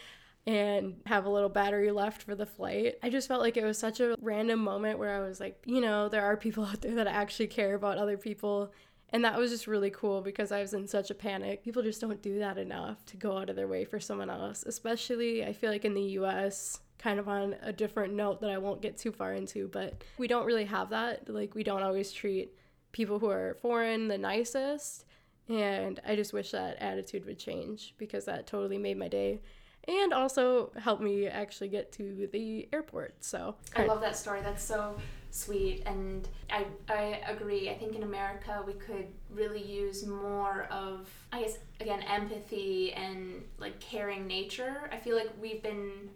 and 0.46 0.96
have 1.06 1.26
a 1.26 1.30
little 1.30 1.50
battery 1.50 1.92
left 1.92 2.24
for 2.24 2.34
the 2.34 2.46
flight. 2.46 2.96
I 3.04 3.10
just 3.10 3.28
felt 3.28 3.42
like 3.42 3.58
it 3.58 3.66
was 3.66 3.78
such 3.78 4.00
a 4.00 4.16
random 4.22 4.60
moment 4.60 4.98
where 4.98 5.14
I 5.14 5.28
was 5.28 5.42
like, 5.42 5.62
you 5.66 5.82
know, 5.82 6.08
there 6.08 6.24
are 6.24 6.38
people 6.38 6.64
out 6.66 6.82
there 6.82 6.96
that 6.96 7.08
actually 7.08 7.48
care 7.48 7.76
about 7.76 7.98
other 7.98 8.18
people. 8.18 8.72
And 9.10 9.26
that 9.26 9.38
was 9.38 9.52
just 9.52 9.68
really 9.68 9.90
cool 9.90 10.22
because 10.22 10.52
I 10.54 10.62
was 10.62 10.74
in 10.74 10.88
such 10.88 11.12
a 11.12 11.16
panic. 11.16 11.64
People 11.64 11.84
just 11.84 12.00
don't 12.00 12.22
do 12.22 12.40
that 12.40 12.58
enough 12.58 13.06
to 13.08 13.18
go 13.18 13.38
out 13.38 13.50
of 13.50 13.58
their 13.58 13.68
way 13.68 13.84
for 13.84 14.00
someone 14.00 14.30
else, 14.30 14.64
especially 14.66 15.46
I 15.46 15.52
feel 15.52 15.70
like 15.70 15.86
in 15.86 15.94
the 15.94 16.02
US, 16.02 16.80
kind 16.98 17.20
of 17.20 17.28
on 17.28 17.56
a 17.62 17.74
different 17.74 18.14
note 18.14 18.40
that 18.42 18.50
I 18.50 18.58
won't 18.58 18.82
get 18.82 18.98
too 18.98 19.12
far 19.12 19.34
into, 19.34 19.68
but 19.68 20.04
we 20.18 20.28
don't 20.28 20.46
really 20.46 20.66
have 20.66 20.90
that. 20.90 21.30
Like, 21.30 21.56
we 21.56 21.64
don't 21.64 21.84
always 21.84 22.12
treat 22.12 22.54
people 22.92 23.20
who 23.20 23.30
are 23.30 23.58
foreign 23.62 24.08
the 24.08 24.18
nicest. 24.18 25.06
And 25.50 26.00
I 26.06 26.16
just 26.16 26.34
wish 26.34 26.52
that 26.52 26.78
attitude 26.78 27.26
would 27.26 27.40
change 27.40 27.94
because 27.98 28.26
that 28.26 28.48
totally 28.48 28.78
made 28.78 28.98
my 28.98 29.08
day 29.08 29.42
and 29.88 30.14
also 30.14 30.72
helped 30.78 31.02
me 31.02 31.28
actually 31.28 31.70
get 31.70 31.92
to 31.94 32.28
the 32.32 32.68
airport. 32.74 33.16
So 33.24 33.56
I 33.76 33.86
love 33.86 34.02
that 34.02 34.18
story. 34.18 34.42
That's 34.42 34.64
so 34.64 34.98
sweet, 35.32 35.84
and 35.86 36.28
I 36.50 36.66
I 36.90 37.22
agree. 37.28 37.70
I 37.70 37.76
think 37.76 37.96
in 37.96 38.04
America 38.04 38.64
we 38.66 38.74
could 38.74 39.08
really 39.30 39.64
use 39.64 40.06
more 40.06 40.68
of 40.70 41.10
I 41.32 41.42
guess 41.42 41.58
again 41.80 42.02
empathy 42.02 42.94
and 42.94 43.44
like 43.58 43.80
caring 43.80 44.28
nature. 44.28 44.90
I 44.92 44.98
feel 44.98 45.16
like 45.16 45.30
we've 45.42 45.64
been 45.64 46.10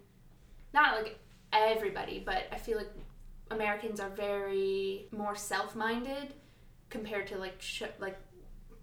not 0.74 1.02
like 1.02 1.18
everybody, 1.52 2.22
but 2.24 2.44
I 2.52 2.56
feel 2.56 2.76
like 2.76 2.92
Americans 3.50 4.00
are 4.00 4.10
very 4.10 5.06
more 5.12 5.34
self-minded 5.34 6.34
compared 6.90 7.26
to 7.26 7.38
like 7.38 7.60
sh- 7.60 7.82
like 7.98 8.18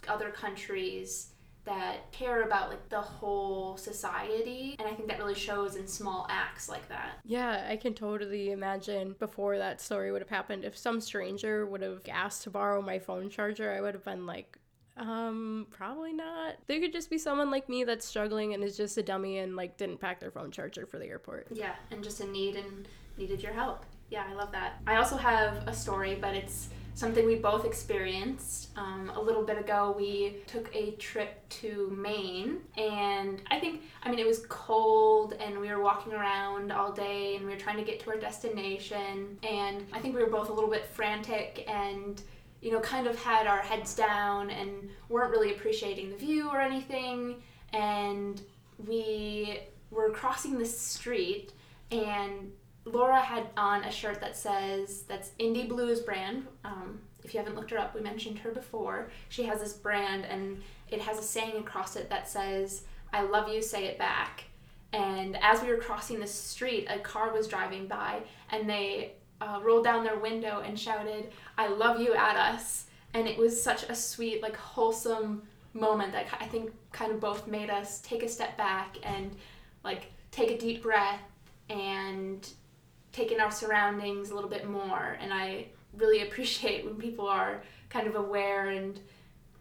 other 0.10 0.30
countries 0.32 1.32
that 1.66 2.12
care 2.12 2.44
about 2.44 2.70
like 2.70 2.88
the 2.90 3.00
whole 3.00 3.78
society 3.78 4.76
and 4.80 4.88
i 4.88 4.92
think 4.92 5.08
that 5.08 5.20
really 5.20 5.36
shows 5.36 5.76
in 5.76 5.86
small 5.88 6.26
acts 6.30 6.68
like 6.70 6.88
that 6.90 7.12
Yeah, 7.26 7.68
I 7.70 7.76
can 7.76 7.94
totally 7.94 8.52
imagine 8.52 9.16
before 9.20 9.58
that 9.58 9.80
story 9.82 10.12
would 10.12 10.22
have 10.22 10.30
happened. 10.30 10.64
If 10.66 10.76
some 10.78 11.00
stranger 11.02 11.66
would 11.68 11.82
have 11.82 12.02
asked 12.10 12.44
to 12.44 12.50
borrow 12.50 12.82
my 12.82 12.98
phone 12.98 13.30
charger, 13.30 13.72
I 13.72 13.82
would 13.82 13.94
have 13.94 14.04
been 14.04 14.26
like, 14.26 14.58
Um, 14.98 15.68
probably 15.70 16.12
not. 16.14 16.56
There 16.68 16.80
could 16.80 16.92
just 16.92 17.10
be 17.10 17.18
someone 17.18 17.52
like 17.52 17.70
me 17.70 17.84
that's 17.84 18.06
struggling 18.06 18.54
and 18.54 18.64
is 18.64 18.76
just 18.76 18.98
a 18.98 19.04
dummy 19.04 19.38
and 19.38 19.56
like 19.56 19.78
didn't 19.78 20.00
pack 20.00 20.20
their 20.20 20.32
phone 20.32 20.52
charger 20.52 20.86
for 20.88 20.98
the 20.98 21.06
airport. 21.06 21.48
Yeah, 21.52 21.76
and 21.92 22.04
just 22.04 22.20
in 22.20 22.32
need 22.32 22.56
and 22.56 22.88
needed 23.18 23.44
your 23.44 23.54
help. 23.54 23.86
Yeah, 24.10 24.26
I 24.30 24.34
love 24.34 24.52
that. 24.54 24.82
I 24.88 24.96
also 24.96 25.18
have 25.18 25.68
a 25.68 25.74
story, 25.74 26.18
but 26.20 26.34
it's 26.36 26.70
something 27.00 27.26
we 27.26 27.36
both 27.36 27.66
experienced. 27.66 28.70
Um, 28.76 29.12
a 29.16 29.22
little 29.22 29.44
bit 29.44 29.58
ago, 29.58 29.96
we 29.98 30.38
took 30.48 30.74
a 30.76 30.92
trip 30.92 31.48
to 31.50 31.96
Maine, 31.98 32.58
and 32.78 33.42
I 33.50 33.60
think, 33.60 33.84
I 34.04 34.10
mean, 34.10 34.20
it 34.20 34.28
was 34.28 34.46
cold, 34.50 35.34
and 35.40 35.60
we 35.60 35.70
were 35.70 35.82
walking 35.82 36.14
around 36.14 36.72
all 36.72 36.92
day, 36.92 37.36
and 37.36 37.46
we 37.46 37.54
were 37.54 37.60
trying 37.60 37.78
to 37.78 37.84
get 37.84 38.02
to 38.02 38.12
our 38.12 38.18
destination, 38.18 39.40
and 39.44 39.86
I 39.94 40.00
think 40.00 40.14
we 40.16 40.22
were 40.22 40.30
both 40.30 40.50
a 40.50 40.54
little 40.54 40.70
bit 40.70 40.86
frantic 40.86 41.66
and 41.70 42.22
you 42.62 42.72
know, 42.72 42.82
kind 42.82 43.08
of 43.08 43.18
had 43.18 43.48
our 43.48 43.60
heads 43.60 43.96
down 43.96 44.50
and 44.50 44.90
weren't 45.08 45.32
really 45.32 45.52
appreciating 45.52 46.10
the 46.10 46.18
view 46.18 46.50
or 46.50 46.60
anything. 46.60 47.42
And 47.72 48.42
we 48.86 49.62
were 49.92 50.10
crossing 50.10 50.58
the 50.58 50.66
street, 50.66 51.54
and 51.92 52.52
Laura 52.92 53.20
had 53.20 53.48
on 53.58 53.84
a 53.84 53.92
shirt 53.92 54.22
that 54.22 54.36
says 54.36 55.04
that's 55.08 55.32
Indie 55.40 55.68
Blues 55.68 56.00
brand. 56.02 56.48
Um, 56.64 57.00
if 57.24 57.34
you 57.34 57.40
haven't 57.40 57.56
looked 57.56 57.72
her 57.72 57.78
up, 57.78 57.94
we 57.94 58.02
mentioned 58.02 58.40
her 58.40 58.52
before. 58.52 59.10
She 59.30 59.44
has 59.44 59.60
this 59.60 59.74
brand, 59.74 60.26
and 60.26 60.62
it 60.90 61.02
has 61.02 61.20
a 61.20 61.24
saying 61.24 61.58
across 61.58 61.96
it 61.96 62.10
that 62.10 62.28
says, 62.30 62.84
"I 63.14 63.24
love 63.24 63.50
you, 63.50 63.62
say 63.62 63.86
it 63.86 63.98
back." 63.98 64.46
And 64.92 65.38
as 65.42 65.62
we 65.62 65.70
were 65.70 65.78
crossing 65.78 66.20
the 66.20 66.28
street, 66.28 66.88
a 66.90 67.00
car 67.00 67.32
was 67.32 67.48
driving 67.48 67.88
by, 67.88 68.22
and 68.52 68.70
they 68.70 69.14
uh, 69.42 69.60
rolled 69.64 69.84
down 69.84 70.04
their 70.04 70.18
window 70.18 70.62
and 70.66 70.80
shouted, 70.80 71.32
"I 71.58 71.68
love 71.68 72.00
you" 72.00 72.14
at 72.14 72.36
us. 72.36 72.86
And 73.14 73.28
it 73.28 73.38
was 73.38 73.62
such 73.62 73.84
a 73.84 73.96
sweet, 73.96 74.42
like 74.44 74.56
wholesome 74.56 75.44
moment 75.74 76.12
that 76.14 76.28
I 76.40 76.46
think 76.46 76.72
kind 76.92 77.12
of 77.12 77.20
both 77.20 77.48
made 77.48 77.70
us 77.70 78.02
take 78.02 78.24
a 78.24 78.30
step 78.30 78.58
back 78.58 78.98
and 79.04 79.36
like 79.84 80.12
take 80.32 80.52
a 80.52 80.58
deep 80.58 80.84
breath 80.84 81.22
and 81.70 82.48
take 83.12 83.32
in 83.32 83.40
our 83.40 83.52
surroundings 83.52 84.30
a 84.30 84.36
little 84.36 84.50
bit 84.50 84.70
more. 84.70 85.18
And 85.20 85.34
I 85.34 85.68
really 85.98 86.22
appreciate 86.28 86.86
when 86.86 86.96
people 86.96 87.28
are 87.28 87.64
kind 87.90 88.08
of 88.08 88.16
aware 88.16 88.70
and 88.70 89.00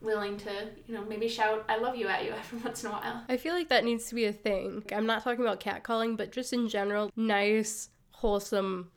willing 0.01 0.37
to, 0.37 0.51
you 0.87 0.95
know, 0.95 1.05
maybe 1.05 1.29
shout 1.29 1.65
I 1.69 1.79
love 1.79 1.97
you 1.97 2.09
at 2.09 2.25
you 2.25 2.33
every 2.39 2.59
once 2.61 2.85
in 2.85 2.91
a 2.91 2.93
while. 2.93 3.25
I 3.29 3.37
feel 3.37 3.55
like 3.55 3.69
that 3.69 3.85
needs 3.85 4.07
to 4.09 4.15
be 4.15 4.27
a 4.27 4.33
thing. 4.33 4.85
I'm 4.93 5.07
not 5.07 5.25
talking 5.25 5.45
about 5.45 5.61
catcalling, 5.61 6.17
but 6.17 6.31
just 6.33 6.53
in 6.53 6.69
general, 6.69 7.11
nice, 7.17 7.91
wholesome 8.13 8.91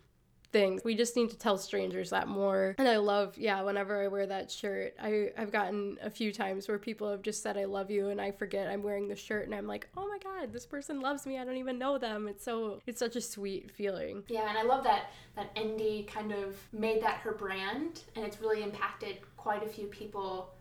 things. 0.52 0.84
We 0.84 0.96
just 0.96 1.16
need 1.16 1.30
to 1.32 1.38
tell 1.38 1.58
strangers 1.58 2.10
that 2.12 2.28
more. 2.28 2.76
And 2.78 2.88
I 2.88 2.98
love, 2.98 3.38
yeah, 3.38 3.62
whenever 3.62 4.02
I 4.04 4.08
wear 4.08 4.26
that 4.28 4.52
shirt, 4.52 4.96
I, 5.02 5.32
I've 5.38 5.52
gotten 5.52 5.98
a 6.02 6.10
few 6.10 6.32
times 6.32 6.68
where 6.68 6.78
people 6.78 7.10
have 7.10 7.22
just 7.22 7.42
said, 7.42 7.58
I 7.58 7.66
love 7.66 7.90
you, 7.90 8.10
and 8.10 8.20
I 8.20 8.32
forget 8.32 8.68
I'm 8.68 8.84
wearing 8.84 9.08
the 9.08 9.16
shirt, 9.16 9.46
and 9.46 9.56
I'm 9.56 9.68
like, 9.68 9.88
oh 9.98 10.08
my 10.08 10.18
God, 10.20 10.54
this 10.54 10.66
person 10.66 11.00
loves 11.02 11.26
me. 11.26 11.38
I 11.38 11.46
don't 11.46 11.58
even 11.58 11.78
know 11.78 11.98
them. 11.98 12.28
It's 12.28 12.44
so, 12.44 12.82
it's 12.86 13.00
such 13.00 13.16
a 13.16 13.22
sweet 13.22 13.72
feeling. 13.72 14.24
Yeah, 14.28 14.48
and 14.50 14.58
I 14.58 14.64
love 14.64 14.84
that, 14.84 15.12
that 15.36 15.54
Indie 15.56 16.08
kind 16.08 16.32
of 16.32 16.56
made 16.74 17.02
that 17.02 17.16
her 17.18 17.34
brand, 17.34 18.02
and 18.16 18.26
it's 18.26 18.42
really 18.42 18.64
impacted 18.64 19.18
quite 19.38 19.64
a 19.64 19.68
few 19.68 19.88
people 19.88 20.54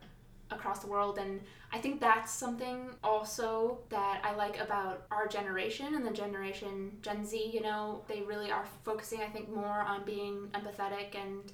across 0.50 0.80
the 0.80 0.86
world 0.86 1.18
and 1.18 1.40
i 1.72 1.78
think 1.78 2.00
that's 2.00 2.32
something 2.32 2.90
also 3.04 3.78
that 3.88 4.20
i 4.24 4.34
like 4.34 4.60
about 4.60 5.06
our 5.10 5.26
generation 5.28 5.94
and 5.94 6.04
the 6.04 6.10
generation 6.10 6.90
gen 7.02 7.24
z 7.24 7.50
you 7.52 7.60
know 7.60 8.02
they 8.08 8.22
really 8.22 8.50
are 8.50 8.64
focusing 8.84 9.20
i 9.20 9.28
think 9.28 9.48
more 9.48 9.80
on 9.80 10.04
being 10.04 10.48
empathetic 10.54 11.14
and 11.14 11.52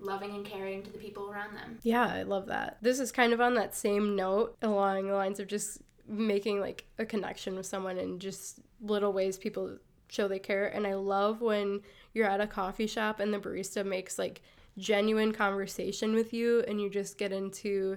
loving 0.00 0.34
and 0.34 0.44
caring 0.44 0.82
to 0.82 0.90
the 0.90 0.98
people 0.98 1.30
around 1.30 1.54
them. 1.54 1.78
Yeah 1.82 2.06
i 2.06 2.22
love 2.22 2.46
that. 2.46 2.78
This 2.82 3.00
is 3.00 3.12
kind 3.12 3.32
of 3.32 3.40
on 3.40 3.54
that 3.54 3.74
same 3.74 4.16
note 4.16 4.56
along 4.62 5.06
the 5.06 5.14
lines 5.14 5.40
of 5.40 5.46
just 5.46 5.78
making 6.06 6.60
like 6.60 6.84
a 6.98 7.06
connection 7.06 7.56
with 7.56 7.66
someone 7.66 7.98
and 7.98 8.20
just 8.20 8.60
little 8.80 9.12
ways 9.12 9.38
people 9.38 9.78
show 10.08 10.28
they 10.28 10.38
care. 10.38 10.66
And 10.66 10.86
i 10.86 10.94
love 10.94 11.40
when 11.40 11.80
you're 12.12 12.28
at 12.28 12.40
a 12.40 12.46
coffee 12.46 12.86
shop 12.86 13.20
and 13.20 13.32
the 13.32 13.38
barista 13.38 13.84
makes 13.84 14.18
like 14.18 14.42
genuine 14.76 15.32
conversation 15.32 16.14
with 16.14 16.32
you 16.32 16.64
and 16.66 16.80
you 16.80 16.90
just 16.90 17.16
get 17.16 17.32
into 17.32 17.96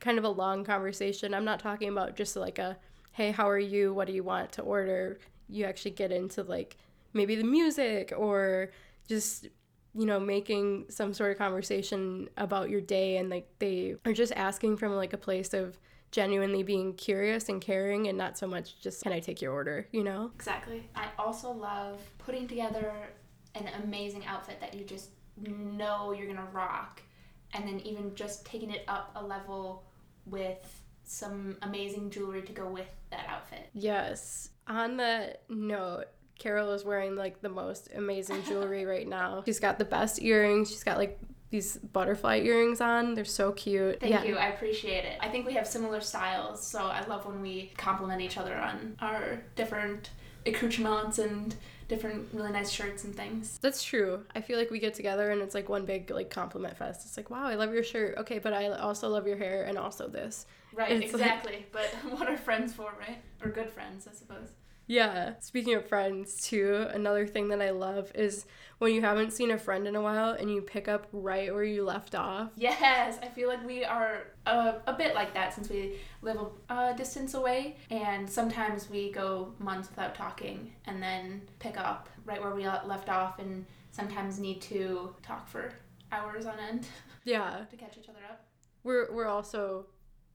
kind 0.00 0.18
of 0.18 0.24
a 0.24 0.28
long 0.28 0.64
conversation. 0.64 1.34
I'm 1.34 1.44
not 1.44 1.60
talking 1.60 1.88
about 1.88 2.16
just 2.16 2.36
like 2.36 2.58
a, 2.58 2.76
hey, 3.12 3.30
how 3.30 3.48
are 3.48 3.58
you? 3.58 3.92
What 3.92 4.06
do 4.06 4.12
you 4.12 4.22
want 4.22 4.52
to 4.52 4.62
order? 4.62 5.18
You 5.48 5.64
actually 5.64 5.92
get 5.92 6.12
into 6.12 6.42
like 6.42 6.76
maybe 7.12 7.34
the 7.36 7.44
music 7.44 8.12
or 8.16 8.70
just 9.08 9.48
you 9.94 10.04
know 10.04 10.20
making 10.20 10.84
some 10.90 11.14
sort 11.14 11.32
of 11.32 11.38
conversation 11.38 12.28
about 12.36 12.68
your 12.68 12.80
day 12.80 13.16
and 13.16 13.30
like 13.30 13.48
they 13.58 13.94
are 14.04 14.12
just 14.12 14.32
asking 14.36 14.76
from 14.76 14.92
like 14.94 15.14
a 15.14 15.16
place 15.16 15.54
of 15.54 15.78
genuinely 16.10 16.62
being 16.62 16.94
curious 16.94 17.48
and 17.48 17.60
caring 17.60 18.08
and 18.08 18.16
not 18.16 18.38
so 18.38 18.46
much 18.46 18.80
just 18.80 19.02
can 19.02 19.12
I 19.12 19.20
take 19.20 19.42
your 19.42 19.52
order, 19.52 19.86
you 19.92 20.02
know? 20.02 20.30
Exactly. 20.34 20.88
I 20.94 21.08
also 21.18 21.50
love 21.50 22.00
putting 22.18 22.48
together 22.48 22.92
an 23.54 23.68
amazing 23.82 24.24
outfit 24.24 24.60
that 24.60 24.74
you 24.74 24.84
just 24.84 25.10
know 25.36 26.12
you're 26.12 26.26
going 26.26 26.38
to 26.38 26.52
rock 26.52 27.02
and 27.54 27.66
then 27.66 27.80
even 27.80 28.14
just 28.14 28.46
taking 28.46 28.70
it 28.70 28.84
up 28.88 29.12
a 29.16 29.24
level 29.24 29.84
with 30.30 30.82
some 31.04 31.56
amazing 31.62 32.10
jewelry 32.10 32.42
to 32.42 32.52
go 32.52 32.68
with 32.68 32.88
that 33.10 33.26
outfit. 33.28 33.70
Yes. 33.72 34.50
On 34.66 34.98
that 34.98 35.42
note, 35.48 36.04
Carol 36.38 36.72
is 36.72 36.84
wearing 36.84 37.16
like 37.16 37.40
the 37.40 37.48
most 37.48 37.88
amazing 37.94 38.42
jewelry 38.44 38.84
right 38.86 39.08
now. 39.08 39.42
She's 39.44 39.60
got 39.60 39.78
the 39.78 39.84
best 39.84 40.22
earrings. 40.22 40.70
She's 40.70 40.84
got 40.84 40.98
like 40.98 41.18
these 41.50 41.78
butterfly 41.78 42.40
earrings 42.40 42.80
on. 42.80 43.14
They're 43.14 43.24
so 43.24 43.52
cute. 43.52 44.00
Thank 44.00 44.12
yeah. 44.12 44.24
you. 44.24 44.36
I 44.36 44.48
appreciate 44.48 45.04
it. 45.04 45.18
I 45.20 45.28
think 45.28 45.46
we 45.46 45.54
have 45.54 45.66
similar 45.66 46.00
styles, 46.00 46.64
so 46.64 46.80
I 46.80 47.04
love 47.06 47.26
when 47.26 47.40
we 47.40 47.72
compliment 47.76 48.20
each 48.20 48.36
other 48.36 48.54
on 48.54 48.96
our 49.00 49.42
different 49.56 50.10
accoutrements 50.46 51.18
and 51.18 51.54
different 51.88 52.28
really 52.32 52.52
nice 52.52 52.70
shirts 52.70 53.04
and 53.04 53.14
things. 53.14 53.58
That's 53.60 53.82
true. 53.82 54.24
I 54.34 54.40
feel 54.40 54.58
like 54.58 54.70
we 54.70 54.78
get 54.78 54.94
together 54.94 55.30
and 55.30 55.40
it's 55.40 55.54
like 55.54 55.68
one 55.68 55.86
big 55.86 56.10
like 56.10 56.30
compliment 56.30 56.76
fest. 56.76 57.06
It's 57.06 57.16
like, 57.16 57.30
wow, 57.30 57.46
I 57.46 57.54
love 57.54 57.72
your 57.72 57.82
shirt. 57.82 58.16
Okay, 58.18 58.38
but 58.38 58.52
I 58.52 58.68
also 58.68 59.08
love 59.08 59.26
your 59.26 59.38
hair 59.38 59.64
and 59.64 59.78
also 59.78 60.06
this. 60.06 60.46
Right, 60.74 61.02
exactly. 61.02 61.52
Like... 61.52 61.72
but 61.72 61.86
what 62.18 62.28
are 62.28 62.36
friends 62.36 62.74
for, 62.74 62.92
right? 63.00 63.18
Or 63.42 63.50
good 63.50 63.70
friends, 63.70 64.06
I 64.06 64.14
suppose. 64.14 64.52
Yeah. 64.88 65.34
Speaking 65.38 65.74
of 65.74 65.86
friends, 65.86 66.42
too, 66.42 66.86
another 66.92 67.26
thing 67.26 67.48
that 67.48 67.60
I 67.60 67.70
love 67.70 68.10
is 68.14 68.46
when 68.78 68.94
you 68.94 69.02
haven't 69.02 69.32
seen 69.32 69.50
a 69.50 69.58
friend 69.58 69.86
in 69.86 69.94
a 69.94 70.00
while 70.00 70.30
and 70.30 70.50
you 70.50 70.62
pick 70.62 70.88
up 70.88 71.06
right 71.12 71.52
where 71.52 71.62
you 71.62 71.84
left 71.84 72.14
off. 72.14 72.50
Yes, 72.56 73.18
I 73.22 73.28
feel 73.28 73.48
like 73.48 73.64
we 73.66 73.84
are 73.84 74.28
a, 74.46 74.76
a 74.86 74.94
bit 74.94 75.14
like 75.14 75.34
that 75.34 75.52
since 75.54 75.68
we 75.68 75.98
live 76.22 76.38
a, 76.70 76.74
a 76.74 76.94
distance 76.96 77.34
away. 77.34 77.76
And 77.90 78.28
sometimes 78.28 78.88
we 78.88 79.12
go 79.12 79.52
months 79.58 79.90
without 79.90 80.14
talking 80.14 80.72
and 80.86 81.02
then 81.02 81.42
pick 81.58 81.78
up 81.78 82.08
right 82.24 82.40
where 82.40 82.54
we 82.54 82.66
left 82.66 83.10
off 83.10 83.38
and 83.38 83.66
sometimes 83.90 84.40
need 84.40 84.62
to 84.62 85.14
talk 85.22 85.46
for 85.48 85.72
hours 86.10 86.46
on 86.46 86.58
end. 86.58 86.86
Yeah. 87.24 87.64
to 87.70 87.76
catch 87.76 87.98
each 87.98 88.08
other 88.08 88.20
up. 88.28 88.46
We're, 88.84 89.12
we're 89.12 89.26
also 89.26 89.84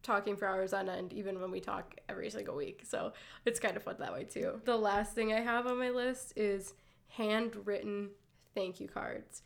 talking 0.03 0.35
for 0.35 0.47
hours 0.47 0.73
on 0.73 0.89
end, 0.89 1.13
even 1.13 1.41
when 1.41 1.49
we 1.49 1.59
talk 1.59 1.95
every 2.07 2.29
single 2.29 2.55
week. 2.55 2.83
So 2.85 3.13
it's 3.45 3.59
kind 3.59 3.75
of 3.75 3.83
fun 3.83 3.95
that 3.99 4.13
way 4.13 4.25
too. 4.25 4.61
The 4.65 4.77
last 4.77 5.15
thing 5.15 5.33
I 5.33 5.39
have 5.39 5.65
on 5.65 5.79
my 5.79 5.89
list 5.89 6.33
is 6.35 6.73
handwritten 7.07 8.09
thank 8.53 8.79
you 8.79 8.87
cards. 8.87 9.41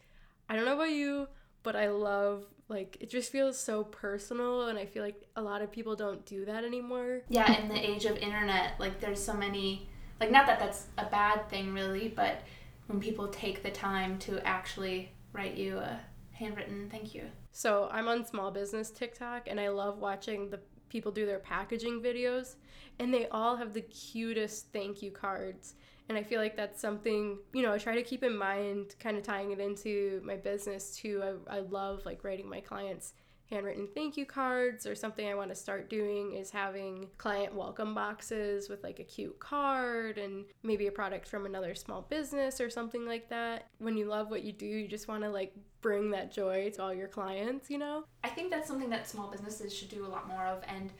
I 0.49 0.55
don't 0.55 0.65
know 0.65 0.75
about 0.75 0.91
you, 0.91 1.27
but 1.63 1.75
I 1.75 1.89
love 1.89 2.43
like 2.69 2.97
it 2.99 3.09
just 3.09 3.31
feels 3.31 3.57
so 3.57 3.83
personal 3.83 4.67
and 4.67 4.77
I 4.77 4.85
feel 4.85 5.03
like 5.03 5.23
a 5.35 5.41
lot 5.41 5.61
of 5.61 5.71
people 5.71 5.95
don't 5.95 6.25
do 6.25 6.45
that 6.45 6.63
anymore. 6.63 7.21
Yeah, 7.29 7.61
in 7.61 7.69
the 7.69 7.77
age 7.79 8.05
of 8.05 8.17
internet, 8.17 8.79
like 8.79 8.99
there's 8.99 9.23
so 9.23 9.33
many 9.33 9.87
like 10.19 10.31
not 10.31 10.47
that 10.47 10.59
that's 10.59 10.87
a 10.97 11.05
bad 11.05 11.49
thing 11.49 11.73
really, 11.73 12.09
but 12.09 12.41
when 12.87 12.99
people 12.99 13.27
take 13.27 13.63
the 13.63 13.69
time 13.69 14.17
to 14.19 14.45
actually 14.45 15.11
write 15.33 15.55
you 15.55 15.77
a 15.77 15.99
handwritten 16.31 16.87
thank 16.89 17.13
you. 17.13 17.23
So 17.57 17.89
I'm 17.91 18.07
on 18.07 18.23
small 18.23 18.51
business 18.51 18.91
TikTok 18.91 19.47
and 19.47 19.59
I 19.59 19.69
love 19.69 19.97
watching 19.97 20.51
the 20.51 20.59
people 20.89 21.11
do 21.11 21.25
their 21.25 21.39
packaging 21.39 22.03
videos 22.03 22.53
and 22.99 23.11
they 23.11 23.27
all 23.29 23.55
have 23.55 23.73
the 23.73 23.81
cutest 23.81 24.71
thank 24.71 25.01
you 25.01 25.09
cards. 25.09 25.73
And 26.07 26.19
I 26.19 26.21
feel 26.21 26.39
like 26.39 26.55
that's 26.55 26.79
something, 26.79 27.39
you 27.53 27.63
know, 27.63 27.73
I 27.73 27.79
try 27.79 27.95
to 27.95 28.03
keep 28.03 28.21
in 28.21 28.37
mind, 28.37 28.93
kind 28.99 29.17
of 29.17 29.23
tying 29.23 29.53
it 29.53 29.59
into 29.59 30.21
my 30.23 30.35
business 30.35 30.95
too. 30.95 31.39
I, 31.49 31.55
I 31.55 31.59
love 31.61 32.05
like 32.05 32.23
writing 32.23 32.47
my 32.47 32.59
clients 32.59 33.13
handwritten 33.49 33.87
thank 33.95 34.17
you 34.17 34.25
cards 34.25 34.85
or 34.85 34.93
something 34.93 35.27
I 35.27 35.35
want 35.35 35.49
to 35.49 35.55
start 35.55 35.89
doing 35.89 36.33
is 36.33 36.49
having 36.49 37.07
client 37.17 37.53
welcome 37.53 37.93
boxes 37.93 38.69
with 38.69 38.83
like 38.83 38.99
a 38.99 39.03
cute 39.03 39.39
card 39.39 40.17
and 40.17 40.45
maybe 40.63 40.87
a 40.87 40.91
product 40.91 41.27
from 41.27 41.45
another 41.45 41.73
small 41.73 42.01
business 42.01 42.59
or 42.59 42.69
something 42.69 43.05
like 43.05 43.29
that. 43.29 43.67
When 43.79 43.95
you 43.95 44.05
love 44.05 44.29
what 44.29 44.43
you 44.43 44.51
do, 44.51 44.65
you 44.65 44.87
just 44.87 45.07
want 45.07 45.23
to 45.23 45.29
like 45.29 45.53
bring 45.81 46.11
that 46.11 46.31
joy 46.31 46.71
to 46.75 46.83
all 46.83 46.93
your 46.93 47.07
clients, 47.07 47.69
you 47.69 47.77
know? 47.77 48.03
I 48.23 48.29
think 48.29 48.51
that's 48.51 48.67
something 48.67 48.89
that 48.89 49.07
small 49.07 49.29
businesses 49.29 49.73
should 49.73 49.89
do 49.89 50.05
a 50.05 50.09
lot 50.09 50.27
more 50.27 50.45
of 50.45 50.63
and 50.67 50.91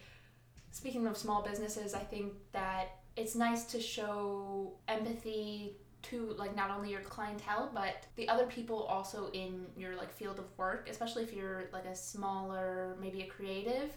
speaking 0.71 1.07
of 1.07 1.17
small 1.17 1.41
businesses, 1.41 1.93
I 1.93 1.99
think 1.99 2.33
that 2.53 2.89
it's 3.15 3.35
nice 3.35 3.65
to 3.65 3.81
show 3.81 4.73
empathy 4.87 5.75
to 6.03 6.35
like 6.37 6.55
not 6.55 6.69
only 6.69 6.91
your 6.91 7.01
clientele 7.01 7.69
but 7.73 8.05
the 8.15 8.29
other 8.29 8.45
people 8.45 8.83
also 8.83 9.29
in 9.33 9.65
your 9.75 9.95
like 9.95 10.11
field 10.11 10.39
of 10.39 10.45
work 10.57 10.87
especially 10.89 11.23
if 11.23 11.33
you're 11.33 11.65
like 11.73 11.85
a 11.85 11.95
smaller 11.95 12.95
maybe 13.01 13.21
a 13.21 13.27
creative 13.27 13.95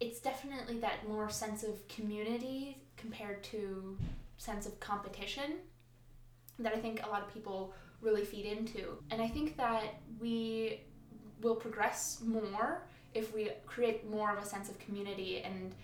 it's 0.00 0.20
definitely 0.20 0.78
that 0.78 1.06
more 1.08 1.28
sense 1.28 1.62
of 1.62 1.86
community 1.88 2.78
compared 2.96 3.42
to 3.44 3.96
sense 4.36 4.66
of 4.66 4.78
competition 4.80 5.54
that 6.58 6.74
I 6.74 6.78
think 6.78 7.04
a 7.04 7.08
lot 7.08 7.22
of 7.22 7.32
people 7.32 7.74
really 8.00 8.24
feed 8.24 8.44
into. 8.44 8.98
And 9.10 9.20
I 9.20 9.28
think 9.28 9.56
that 9.56 10.00
we 10.20 10.80
will 11.40 11.56
progress 11.56 12.20
more 12.24 12.82
if 13.14 13.34
we 13.34 13.50
create 13.66 14.08
more 14.08 14.36
of 14.36 14.42
a 14.42 14.46
sense 14.46 14.68
of 14.68 14.78
community 14.78 15.42
and 15.42 15.74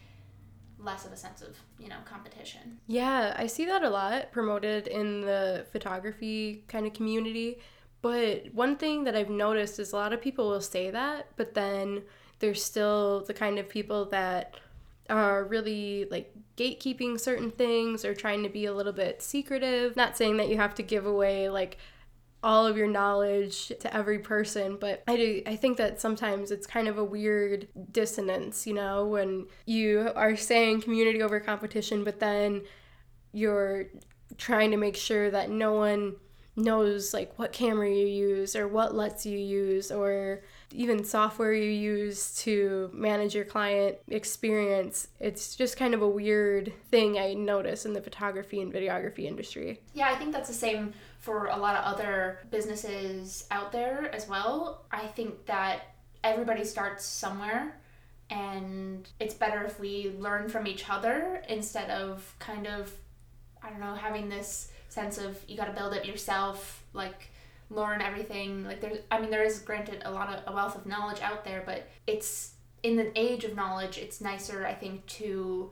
less 0.82 1.04
of 1.04 1.12
a 1.12 1.16
sense 1.16 1.42
of, 1.42 1.56
you 1.78 1.88
know, 1.88 1.96
competition. 2.04 2.78
Yeah, 2.86 3.34
I 3.36 3.46
see 3.46 3.66
that 3.66 3.82
a 3.82 3.90
lot 3.90 4.32
promoted 4.32 4.86
in 4.86 5.20
the 5.20 5.66
photography 5.72 6.64
kind 6.68 6.86
of 6.86 6.92
community. 6.92 7.58
But 8.02 8.54
one 8.54 8.76
thing 8.76 9.04
that 9.04 9.14
I've 9.14 9.30
noticed 9.30 9.78
is 9.78 9.92
a 9.92 9.96
lot 9.96 10.12
of 10.12 10.22
people 10.22 10.48
will 10.48 10.60
say 10.60 10.90
that, 10.90 11.28
but 11.36 11.54
then 11.54 12.02
there's 12.38 12.64
still 12.64 13.24
the 13.26 13.34
kind 13.34 13.58
of 13.58 13.68
people 13.68 14.06
that 14.06 14.54
are 15.10 15.44
really 15.44 16.06
like 16.10 16.32
gatekeeping 16.56 17.20
certain 17.20 17.50
things 17.50 18.04
or 18.04 18.14
trying 18.14 18.42
to 18.42 18.48
be 18.48 18.64
a 18.64 18.72
little 18.72 18.92
bit 18.92 19.20
secretive. 19.20 19.96
Not 19.96 20.16
saying 20.16 20.38
that 20.38 20.48
you 20.48 20.56
have 20.56 20.74
to 20.76 20.82
give 20.82 21.04
away 21.04 21.50
like 21.50 21.76
all 22.42 22.66
of 22.66 22.76
your 22.76 22.86
knowledge 22.86 23.68
to 23.80 23.94
every 23.94 24.18
person 24.18 24.76
but 24.80 25.02
i 25.06 25.16
do 25.16 25.42
i 25.46 25.54
think 25.54 25.76
that 25.76 26.00
sometimes 26.00 26.50
it's 26.50 26.66
kind 26.66 26.88
of 26.88 26.96
a 26.96 27.04
weird 27.04 27.68
dissonance 27.92 28.66
you 28.66 28.72
know 28.72 29.06
when 29.06 29.46
you 29.66 30.10
are 30.16 30.36
saying 30.36 30.80
community 30.80 31.22
over 31.22 31.38
competition 31.38 32.02
but 32.02 32.18
then 32.18 32.62
you're 33.32 33.86
trying 34.38 34.70
to 34.70 34.76
make 34.76 34.96
sure 34.96 35.30
that 35.30 35.50
no 35.50 35.72
one 35.72 36.14
knows 36.56 37.12
like 37.14 37.38
what 37.38 37.52
camera 37.52 37.88
you 37.90 38.06
use 38.06 38.56
or 38.56 38.66
what 38.66 38.94
lets 38.94 39.26
you 39.26 39.38
use 39.38 39.90
or 39.90 40.42
even 40.72 41.04
software 41.04 41.52
you 41.52 41.70
use 41.70 42.34
to 42.42 42.90
manage 42.92 43.34
your 43.34 43.44
client 43.44 43.96
experience. 44.08 45.08
It's 45.18 45.56
just 45.56 45.76
kind 45.76 45.94
of 45.94 46.02
a 46.02 46.08
weird 46.08 46.72
thing 46.90 47.18
I 47.18 47.34
notice 47.34 47.86
in 47.86 47.92
the 47.92 48.00
photography 48.00 48.60
and 48.60 48.72
videography 48.72 49.24
industry. 49.24 49.80
Yeah, 49.94 50.08
I 50.08 50.16
think 50.16 50.32
that's 50.32 50.48
the 50.48 50.54
same 50.54 50.92
for 51.18 51.46
a 51.46 51.56
lot 51.56 51.76
of 51.76 51.84
other 51.84 52.38
businesses 52.50 53.46
out 53.50 53.72
there 53.72 54.14
as 54.14 54.28
well. 54.28 54.84
I 54.90 55.06
think 55.06 55.46
that 55.46 55.94
everybody 56.22 56.64
starts 56.64 57.04
somewhere 57.04 57.76
and 58.30 59.08
it's 59.18 59.34
better 59.34 59.64
if 59.64 59.80
we 59.80 60.12
learn 60.18 60.48
from 60.48 60.66
each 60.66 60.88
other 60.88 61.42
instead 61.48 61.90
of 61.90 62.34
kind 62.38 62.66
of 62.66 62.92
I 63.62 63.70
don't 63.70 63.80
know 63.80 63.94
having 63.94 64.28
this 64.28 64.70
sense 64.88 65.18
of 65.18 65.38
you 65.48 65.56
got 65.56 65.66
to 65.66 65.72
build 65.72 65.94
it 65.94 66.04
yourself 66.04 66.84
like 66.92 67.29
learn 67.70 68.02
everything 68.02 68.64
like 68.64 68.80
there's 68.80 68.98
i 69.10 69.20
mean 69.20 69.30
there 69.30 69.44
is 69.44 69.60
granted 69.60 70.02
a 70.04 70.10
lot 70.10 70.28
of 70.28 70.42
a 70.52 70.54
wealth 70.54 70.76
of 70.76 70.86
knowledge 70.86 71.20
out 71.20 71.44
there 71.44 71.62
but 71.64 71.88
it's 72.06 72.54
in 72.82 72.96
the 72.96 73.10
age 73.18 73.44
of 73.44 73.54
knowledge 73.54 73.96
it's 73.96 74.20
nicer 74.20 74.66
i 74.66 74.74
think 74.74 75.06
to 75.06 75.70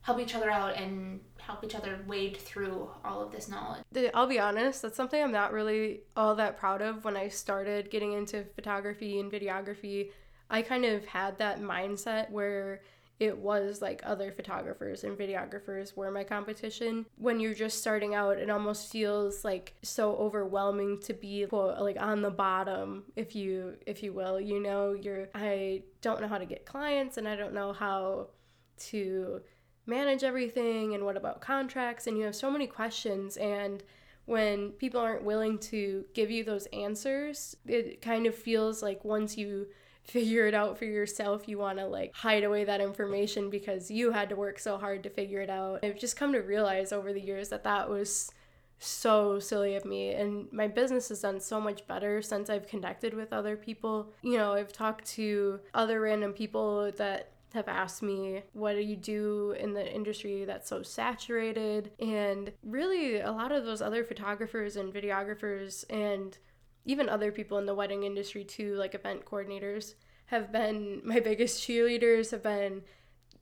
help 0.00 0.20
each 0.20 0.34
other 0.34 0.50
out 0.50 0.74
and 0.74 1.20
help 1.38 1.62
each 1.62 1.74
other 1.74 1.98
wade 2.06 2.36
through 2.36 2.88
all 3.04 3.20
of 3.20 3.30
this 3.30 3.46
knowledge. 3.46 3.82
I'll 4.14 4.26
be 4.26 4.38
honest 4.38 4.80
that's 4.80 4.96
something 4.96 5.22
i'm 5.22 5.32
not 5.32 5.52
really 5.52 6.00
all 6.16 6.34
that 6.36 6.56
proud 6.58 6.80
of. 6.80 7.04
When 7.04 7.16
i 7.16 7.28
started 7.28 7.90
getting 7.90 8.14
into 8.14 8.44
photography 8.54 9.20
and 9.20 9.30
videography 9.30 10.10
i 10.48 10.62
kind 10.62 10.86
of 10.86 11.04
had 11.04 11.36
that 11.38 11.60
mindset 11.60 12.30
where 12.30 12.80
it 13.20 13.36
was 13.36 13.82
like 13.82 14.00
other 14.04 14.30
photographers 14.30 15.02
and 15.02 15.18
videographers 15.18 15.96
were 15.96 16.10
my 16.10 16.22
competition. 16.22 17.06
When 17.16 17.40
you're 17.40 17.54
just 17.54 17.78
starting 17.78 18.14
out, 18.14 18.38
it 18.38 18.48
almost 18.48 18.92
feels 18.92 19.44
like 19.44 19.74
so 19.82 20.14
overwhelming 20.16 21.00
to 21.02 21.14
be 21.14 21.46
like 21.46 22.00
on 22.00 22.22
the 22.22 22.30
bottom, 22.30 23.04
if 23.16 23.34
you 23.34 23.76
if 23.86 24.02
you 24.02 24.12
will. 24.12 24.40
You 24.40 24.60
know, 24.60 24.92
you're 24.92 25.28
I 25.34 25.82
don't 26.00 26.20
know 26.20 26.28
how 26.28 26.38
to 26.38 26.46
get 26.46 26.64
clients 26.64 27.16
and 27.16 27.26
I 27.26 27.34
don't 27.34 27.54
know 27.54 27.72
how 27.72 28.28
to 28.78 29.40
manage 29.86 30.22
everything 30.22 30.94
and 30.94 31.04
what 31.04 31.16
about 31.16 31.40
contracts 31.40 32.06
and 32.06 32.16
you 32.16 32.24
have 32.24 32.36
so 32.36 32.50
many 32.50 32.66
questions 32.66 33.36
and 33.38 33.82
when 34.26 34.72
people 34.72 35.00
aren't 35.00 35.24
willing 35.24 35.58
to 35.58 36.04
give 36.12 36.30
you 36.30 36.44
those 36.44 36.66
answers, 36.66 37.56
it 37.66 38.02
kind 38.02 38.26
of 38.26 38.34
feels 38.34 38.82
like 38.82 39.02
once 39.02 39.38
you 39.38 39.66
figure 40.08 40.46
it 40.46 40.54
out 40.54 40.78
for 40.78 40.86
yourself, 40.86 41.46
you 41.46 41.58
want 41.58 41.78
to 41.78 41.86
like 41.86 42.14
hide 42.14 42.42
away 42.42 42.64
that 42.64 42.80
information 42.80 43.50
because 43.50 43.90
you 43.90 44.10
had 44.10 44.30
to 44.30 44.36
work 44.36 44.58
so 44.58 44.78
hard 44.78 45.02
to 45.02 45.10
figure 45.10 45.40
it 45.40 45.50
out. 45.50 45.84
I've 45.84 45.98
just 45.98 46.16
come 46.16 46.32
to 46.32 46.40
realize 46.40 46.92
over 46.92 47.12
the 47.12 47.20
years 47.20 47.50
that 47.50 47.64
that 47.64 47.88
was 47.88 48.30
so 48.80 49.38
silly 49.38 49.74
of 49.74 49.84
me 49.84 50.14
and 50.14 50.50
my 50.52 50.68
business 50.68 51.08
has 51.08 51.20
done 51.20 51.40
so 51.40 51.60
much 51.60 51.86
better 51.86 52.22
since 52.22 52.48
I've 52.48 52.68
connected 52.68 53.12
with 53.12 53.32
other 53.32 53.56
people. 53.56 54.12
You 54.22 54.38
know, 54.38 54.54
I've 54.54 54.72
talked 54.72 55.04
to 55.12 55.60
other 55.74 56.00
random 56.00 56.32
people 56.32 56.90
that 56.96 57.32
have 57.54 57.68
asked 57.68 58.02
me, 58.02 58.42
what 58.52 58.74
do 58.74 58.80
you 58.80 58.96
do 58.96 59.54
in 59.58 59.72
the 59.72 59.94
industry 59.94 60.44
that's 60.44 60.68
so 60.68 60.82
saturated? 60.82 61.90
And 61.98 62.52
really, 62.62 63.20
a 63.20 63.32
lot 63.32 63.52
of 63.52 63.64
those 63.64 63.82
other 63.82 64.04
photographers 64.04 64.76
and 64.76 64.92
videographers 64.92 65.84
and 65.90 66.36
even 66.88 67.08
other 67.08 67.30
people 67.30 67.58
in 67.58 67.66
the 67.66 67.74
wedding 67.74 68.02
industry 68.02 68.42
too, 68.42 68.74
like 68.74 68.94
event 68.94 69.24
coordinators, 69.24 69.94
have 70.26 70.50
been 70.50 71.02
my 71.04 71.20
biggest 71.20 71.62
cheerleaders, 71.62 72.32
have 72.32 72.42
been 72.42 72.82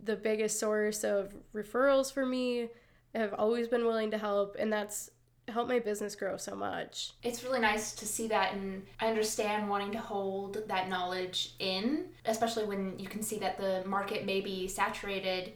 the 0.03 0.17
biggest 0.17 0.61
source 0.61 1.05
of 1.05 1.35
referrals 1.55 2.13
for 2.13 2.27
me, 2.27 2.69
have 3.15 3.33
always 3.33 3.69
been 3.69 3.87
willing 3.87 4.11
to 4.11 4.19
help, 4.19 4.57
and 4.59 4.71
that's 4.71 5.11
helped 5.49 5.69
my 5.71 5.79
business 5.79 6.17
grow 6.17 6.37
so 6.37 6.57
much. 6.57 7.13
It's 7.23 7.45
really 7.45 7.61
nice 7.61 7.95
to 7.95 8.05
see 8.05 8.27
that, 8.29 8.53
and 8.53 8.85
I 9.01 9.07
understand 9.07 9.71
wanting 9.71 9.93
to 9.93 9.99
hold 9.99 10.59
that 10.67 10.89
knowledge 10.89 11.55
in, 11.61 12.07
especially 12.25 12.65
when 12.65 12.99
you 12.99 13.09
can 13.09 13.23
see 13.23 13.39
that 13.39 13.57
the 13.57 13.85
market 13.87 14.27
may 14.27 14.41
be 14.41 14.67
saturated. 14.67 15.53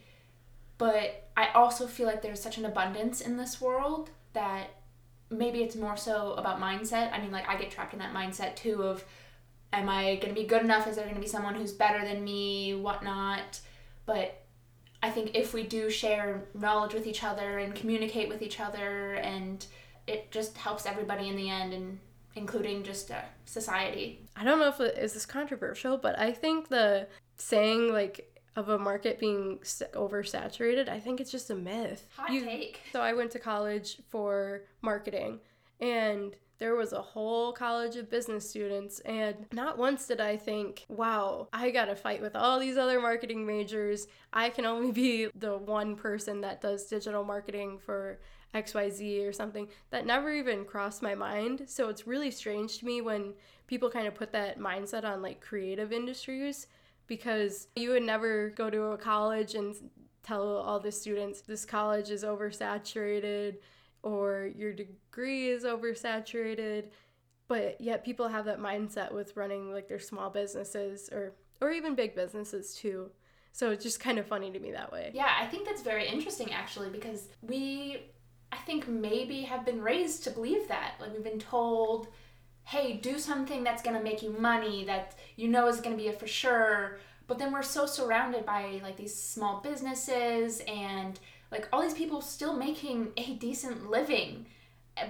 But 0.79 1.29
I 1.37 1.49
also 1.49 1.89
feel 1.89 2.07
like 2.07 2.23
there's 2.23 2.41
such 2.41 2.57
an 2.57 2.65
abundance 2.65 3.21
in 3.21 3.37
this 3.37 3.61
world 3.61 4.11
that 4.33 4.80
maybe 5.31 5.63
it's 5.63 5.77
more 5.77 5.97
so 5.97 6.33
about 6.35 6.61
mindset. 6.61 7.13
I 7.13 7.21
mean, 7.21 7.31
like 7.31 7.49
I 7.49 7.57
get 7.57 7.71
trapped 7.71 7.93
in 7.93 8.01
that 8.01 8.13
mindset 8.13 8.57
too 8.57 8.83
of, 8.83 9.05
am 9.73 9.89
I 9.89 10.17
going 10.17 10.35
to 10.35 10.41
be 10.41 10.47
good 10.47 10.63
enough? 10.63 10.87
Is 10.87 10.97
there 10.97 11.05
going 11.05 11.15
to 11.15 11.21
be 11.21 11.29
someone 11.29 11.55
who's 11.55 11.73
better 11.73 12.05
than 12.05 12.25
me? 12.25 12.75
Whatnot. 12.75 13.61
But 14.07 14.43
I 15.03 15.11
think 15.11 15.35
if 15.35 15.55
we 15.55 15.63
do 15.63 15.89
share 15.89 16.43
knowledge 16.55 16.95
with 16.95 17.07
each 17.07 17.23
other 17.23 17.59
and 17.59 17.75
communicate 17.75 18.29
with 18.29 18.43
each 18.43 18.61
other, 18.61 19.15
and 19.15 19.65
it 20.07 20.31
just 20.31 20.59
helps 20.59 20.87
everybody 20.87 21.29
in 21.29 21.37
the 21.37 21.49
end, 21.49 21.73
and 21.73 21.99
including 22.35 22.83
just 22.83 23.11
uh, 23.11 23.21
society. 23.45 24.21
I 24.37 24.45
don't 24.45 24.59
know 24.59 24.69
if 24.69 24.81
it 24.81 24.99
is 24.99 25.15
this 25.15 25.27
controversial, 25.27 25.97
but 25.97 26.19
I 26.19 26.33
think 26.33 26.69
the 26.69 27.07
saying 27.37 27.93
like 27.93 28.40
of 28.57 28.69
a 28.69 28.79
market 28.79 29.19
being 29.19 29.59
oversaturated, 29.59 30.89
I 30.89 30.99
think 30.99 31.21
it's 31.21 31.31
just 31.31 31.51
a 31.51 31.55
myth. 31.55 32.07
Hot 32.17 32.33
you, 32.33 32.45
take. 32.45 32.81
So 32.93 33.01
I 33.01 33.13
went 33.13 33.31
to 33.33 33.39
college 33.39 33.99
for 34.09 34.63
marketing 34.83 35.41
and 35.81 36.35
there 36.59 36.75
was 36.75 36.93
a 36.93 37.01
whole 37.01 37.53
college 37.53 37.97
of 37.97 38.11
business 38.11 38.49
students 38.49 39.01
and 39.01 39.47
not 39.53 39.79
once 39.79 40.07
did 40.07 40.21
I 40.21 40.37
think, 40.37 40.85
wow, 40.89 41.49
I 41.53 41.71
got 41.71 41.87
to 41.87 41.97
fight 41.97 42.21
with 42.21 42.37
all 42.37 42.59
these 42.59 42.77
other 42.77 43.01
marketing 43.01 43.47
majors. 43.47 44.07
I 44.33 44.51
can 44.51 44.67
only 44.67 44.93
be 44.93 45.29
the 45.35 45.57
one 45.57 45.97
person 45.97 46.43
that 46.43 46.61
does 46.61 46.87
digital 46.87 47.25
marketing 47.25 47.79
for 47.79 48.19
XYZ 48.55 49.27
or 49.27 49.33
something. 49.33 49.69
That 49.91 50.05
never 50.05 50.31
even 50.31 50.65
crossed 50.65 51.03
my 51.03 51.15
mind. 51.15 51.63
So 51.67 51.89
it's 51.89 52.07
really 52.07 52.31
strange 52.31 52.79
to 52.79 52.85
me 52.85 53.01
when 53.01 53.35
people 53.67 53.89
kind 53.89 54.07
of 54.07 54.15
put 54.15 54.33
that 54.33 54.59
mindset 54.59 55.05
on 55.05 55.23
like 55.23 55.41
creative 55.41 55.93
industries 55.93 56.67
because 57.11 57.67
you 57.75 57.91
would 57.91 58.05
never 58.05 58.51
go 58.51 58.71
to 58.71 58.93
a 58.93 58.97
college 58.97 59.57
and 59.57 59.75
tell 60.23 60.47
all 60.47 60.79
the 60.79 60.93
students 60.93 61.41
this 61.41 61.65
college 61.65 62.09
is 62.09 62.23
oversaturated 62.23 63.57
or 64.05 64.49
your 64.55 64.73
degree 64.73 65.49
is 65.49 65.65
oversaturated. 65.65 66.85
But 67.49 67.81
yet 67.81 68.05
people 68.05 68.29
have 68.29 68.45
that 68.45 68.61
mindset 68.61 69.13
with 69.13 69.37
running 69.37 69.73
like 69.73 69.89
their 69.89 69.99
small 69.99 70.31
businesses 70.31 71.11
or 71.11 71.35
or 71.61 71.73
even 71.73 71.97
big 71.97 72.15
businesses 72.15 72.75
too. 72.75 73.11
So 73.53 73.71
it's 73.73 73.83
just 73.83 73.99
kind 73.99 74.21
of 74.21 74.27
funny 74.27 74.53
to 74.53 74.61
me 74.61 74.71
that 74.71 74.93
way. 74.93 75.11
Yeah 75.13 75.33
i 75.37 75.47
think 75.47 75.67
that's 75.67 75.83
very 75.83 76.07
interesting 76.07 76.53
actually 76.53 76.91
because 76.91 77.27
we 77.43 78.05
i 78.53 78.57
think 78.59 78.87
maybe 78.87 79.43
have 79.43 79.67
been 79.67 79.83
raised 79.83 80.23
to 80.25 80.31
believe 80.31 80.69
that. 80.69 80.95
Like 81.01 81.13
we've 81.13 81.25
been 81.25 81.41
told 81.41 82.07
hey, 82.71 82.93
do 82.93 83.19
something 83.19 83.65
that's 83.65 83.83
to 83.97 84.03
make 84.03 84.23
you 84.23 84.31
money 84.31 84.85
that 84.85 85.17
you 85.35 85.49
know 85.49 85.67
is 85.67 85.81
to 85.97 86.01
be 86.01 86.09
a 86.09 86.13
for 86.13 86.29
sure. 86.29 87.01
But 87.27 87.37
then 87.37 87.53
we're 87.53 87.65
so 87.65 87.85
surrounded 87.85 88.47
by 88.47 88.81
like 88.81 88.97
these 88.97 89.13
small 89.13 89.61
businesses 89.61 90.63
and 90.69 91.19
like 91.51 91.67
all 91.73 91.83
these 91.83 91.95
people 91.95 92.21
still 92.21 92.57
making 92.57 93.09
a 93.17 93.35
decent 93.35 93.91
living. 93.91 94.47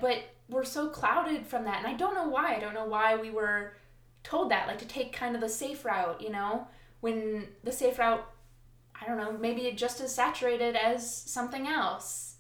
But 0.01 0.23
we're 0.49 0.65
so 0.65 0.89
clouded 0.89 1.47
from 1.47 1.65
that. 1.65 1.85
And 1.85 1.87
I 1.87 1.93
don't 1.93 2.15
know 2.15 2.29
why. 2.29 2.55
I 2.55 2.61
don't 2.61 2.73
know 2.73 2.87
why 2.87 3.17
we 3.17 3.31
were 3.31 3.75
told 4.23 4.51
that, 4.51 4.67
like 4.67 4.79
to 4.79 4.87
take 4.87 5.13
kind 5.13 5.35
of 5.35 5.43
the 5.43 5.49
safe 5.51 5.85
route, 5.85 6.23
you 6.23 6.31
know, 6.31 6.67
when 7.01 7.47
the 7.63 7.73
safe 7.73 7.99
route, 7.99 8.27
I 8.99 9.07
don't 9.07 9.19
know, 9.19 9.37
maybe 9.39 9.71
just 9.73 10.01
as 10.01 10.15
saturated 10.15 10.77
as 10.77 11.15
something 11.15 11.67
else. 11.67 12.37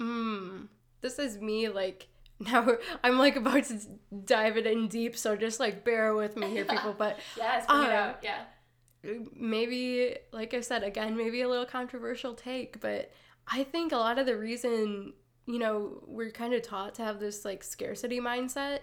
Hmm. 0.00 0.62
This 1.02 1.18
is 1.18 1.38
me 1.38 1.68
like 1.68 2.08
now 2.40 2.76
I'm 3.02 3.18
like 3.18 3.36
about 3.36 3.64
to 3.64 3.78
dive 4.24 4.56
it 4.56 4.66
in 4.66 4.88
deep, 4.88 5.16
so 5.16 5.36
just 5.36 5.60
like 5.60 5.84
bear 5.84 6.14
with 6.14 6.36
me 6.36 6.50
here, 6.50 6.64
people. 6.64 6.94
But 6.96 7.18
yes, 7.36 7.64
um, 7.68 7.86
yeah, 7.86 8.14
yeah. 8.22 9.14
maybe, 9.36 10.16
like 10.32 10.54
I 10.54 10.60
said, 10.60 10.82
again, 10.82 11.16
maybe 11.16 11.42
a 11.42 11.48
little 11.48 11.66
controversial 11.66 12.34
take, 12.34 12.80
but 12.80 13.12
I 13.46 13.64
think 13.64 13.92
a 13.92 13.96
lot 13.96 14.18
of 14.18 14.26
the 14.26 14.36
reason, 14.36 15.12
you 15.46 15.58
know, 15.58 16.02
we're 16.06 16.30
kind 16.30 16.54
of 16.54 16.62
taught 16.62 16.94
to 16.96 17.02
have 17.04 17.20
this 17.20 17.44
like 17.44 17.62
scarcity 17.62 18.20
mindset 18.20 18.80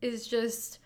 is 0.00 0.26
just 0.26 0.78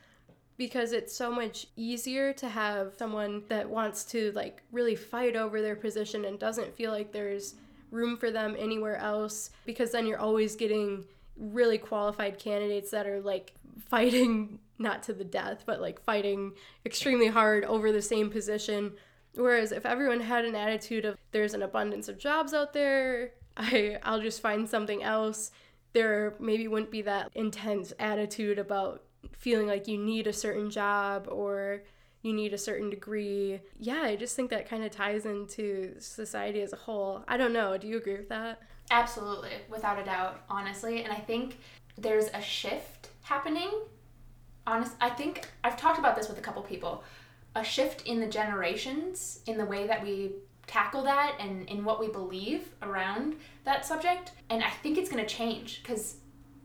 because 0.57 0.93
it's 0.93 1.15
so 1.15 1.31
much 1.33 1.67
easier 1.77 2.33
to 2.33 2.49
have 2.49 2.93
someone 2.97 3.43
that 3.49 3.69
wants 3.69 4.05
to 4.05 4.31
like 4.33 4.63
really 4.71 4.95
fight 4.95 5.37
over 5.37 5.61
their 5.61 5.77
position 5.77 6.25
and 6.25 6.39
doesn't 6.39 6.75
feel 6.77 6.93
like 6.93 7.13
there's 7.13 7.55
room 7.91 8.17
for 8.17 8.31
them 8.31 8.55
anywhere 8.59 8.97
else 8.97 9.51
because 9.65 9.91
then 9.91 10.07
you're 10.07 10.19
always 10.19 10.55
getting 10.55 11.05
really 11.37 11.79
qualified 11.79 12.39
candidates 12.39 12.91
that 12.91 13.07
are 13.07 13.21
like 13.21 13.53
fighting 13.89 14.59
not 14.79 15.03
to 15.03 15.13
the 15.13 15.25
death 15.25 15.65
but 15.67 15.81
like 15.81 16.01
fighting 16.03 16.53
extremely 16.85 17.29
hard 17.29 17.65
over 17.65 17.93
the 17.93 18.03
same 18.03 18.31
position 18.31 18.93
whereas 19.35 19.73
if 19.73 19.87
everyone 19.87 20.21
had 20.21 20.45
an 20.45 20.55
attitude 20.55 21.05
of 21.05 21.17
there's 21.33 21.55
an 21.55 21.63
abundance 21.63 22.09
of 22.09 22.19
jobs 22.19 22.53
out 22.55 22.73
there 22.73 23.33
I 23.57 23.99
I'll 24.03 24.21
just 24.21 24.41
find 24.41 24.69
something 24.69 25.03
else 25.03 25.51
there 25.93 26.35
maybe 26.41 26.69
wouldn't 26.69 26.91
be 26.91 27.03
that 27.03 27.31
intense 27.35 27.93
attitude 27.99 28.59
about 28.59 29.03
feeling 29.33 29.67
like 29.67 29.89
you 29.89 29.97
need 29.97 30.27
a 30.27 30.33
certain 30.33 30.71
job 30.71 31.29
or 31.31 31.85
you 32.23 32.33
need 32.33 32.53
a 32.53 32.59
certain 32.59 32.91
degree. 32.91 33.61
Yeah, 33.79 34.03
I 34.03 34.17
just 34.17 34.35
think 34.35 34.51
that 34.51 34.69
kind 34.69 34.83
of 34.83 34.91
ties 34.91 35.27
into 35.27 35.95
society 36.01 36.63
as 36.63 36.73
a 36.73 36.77
whole. 36.77 37.23
I 37.29 37.37
don't 37.37 37.53
know. 37.53 37.77
Do 37.77 37.87
you 37.87 37.99
agree 37.99 38.17
with 38.17 38.31
that? 38.31 38.63
Absolutely, 38.91 39.53
without 39.69 39.99
a 39.99 40.05
doubt, 40.05 40.43
honestly. 40.49 41.03
And 41.03 41.13
I 41.13 41.17
think 41.17 41.59
there's 41.97 42.29
a 42.35 42.41
shift 42.41 43.09
happening. 43.23 43.71
Honest, 44.67 44.93
I 45.01 45.11
think 45.11 45.49
I've 45.63 45.77
talked 45.77 45.99
about 45.99 46.17
this 46.17 46.29
with 46.29 46.39
a 46.39 46.43
couple 46.43 46.63
people. 46.63 47.05
A 47.57 47.65
shift 47.65 48.07
in 48.07 48.21
the 48.21 48.27
generations 48.27 49.41
in 49.47 49.59
the 49.59 49.65
way 49.65 49.87
that 49.87 50.03
we 50.03 50.33
tackle 50.67 51.03
that 51.05 51.37
and 51.39 51.69
in 51.69 51.85
what 51.85 52.01
we 52.01 52.09
believe 52.09 52.69
around 52.83 53.37
that 53.65 53.85
subject. 53.85 54.33
And 54.51 54.63
I 54.63 54.71
think 54.71 54.99
it's 54.99 55.11
going 55.11 55.25
to 55.25 55.29
change 55.29 55.83
because 55.83 56.17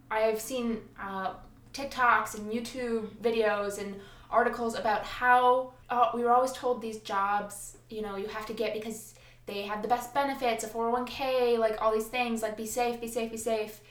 I've 0.09 0.39
seen 0.39 0.81
uh, 1.01 1.33
TikToks 1.73 2.37
and 2.37 2.51
YouTube 2.51 3.07
videos 3.21 3.79
and 3.79 3.99
articles 4.31 4.75
about 4.75 5.03
how 5.03 5.73
uh, 5.89 6.11
we 6.13 6.23
were 6.23 6.31
always 6.31 6.51
told 6.51 6.81
these 6.81 6.99
jobs, 6.99 7.77
you 7.89 8.01
know, 8.01 8.15
you 8.15 8.27
have 8.27 8.45
to 8.45 8.53
get 8.53 8.73
because 8.73 9.15
they 9.49 9.63
have 9.63 9.81
the 9.81 9.87
best 9.87 10.13
benefits, 10.13 10.63
a 10.63 10.67
401k, 10.67 11.57
like 11.57 11.81
all 11.81 11.91
these 11.91 12.07
things, 12.07 12.41
like 12.41 12.55
be 12.55 12.65
safe, 12.65 13.01
be 13.01 13.07
safe, 13.07 13.31
be 13.31 13.37
safe. 13.37 13.81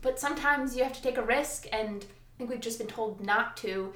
But 0.00 0.18
sometimes 0.18 0.76
you 0.76 0.82
have 0.84 0.92
to 0.94 1.02
take 1.02 1.18
a 1.18 1.22
risk, 1.22 1.66
and 1.72 2.04
I 2.04 2.38
think 2.38 2.50
we've 2.50 2.60
just 2.60 2.78
been 2.78 2.88
told 2.88 3.20
not 3.20 3.56
to, 3.58 3.92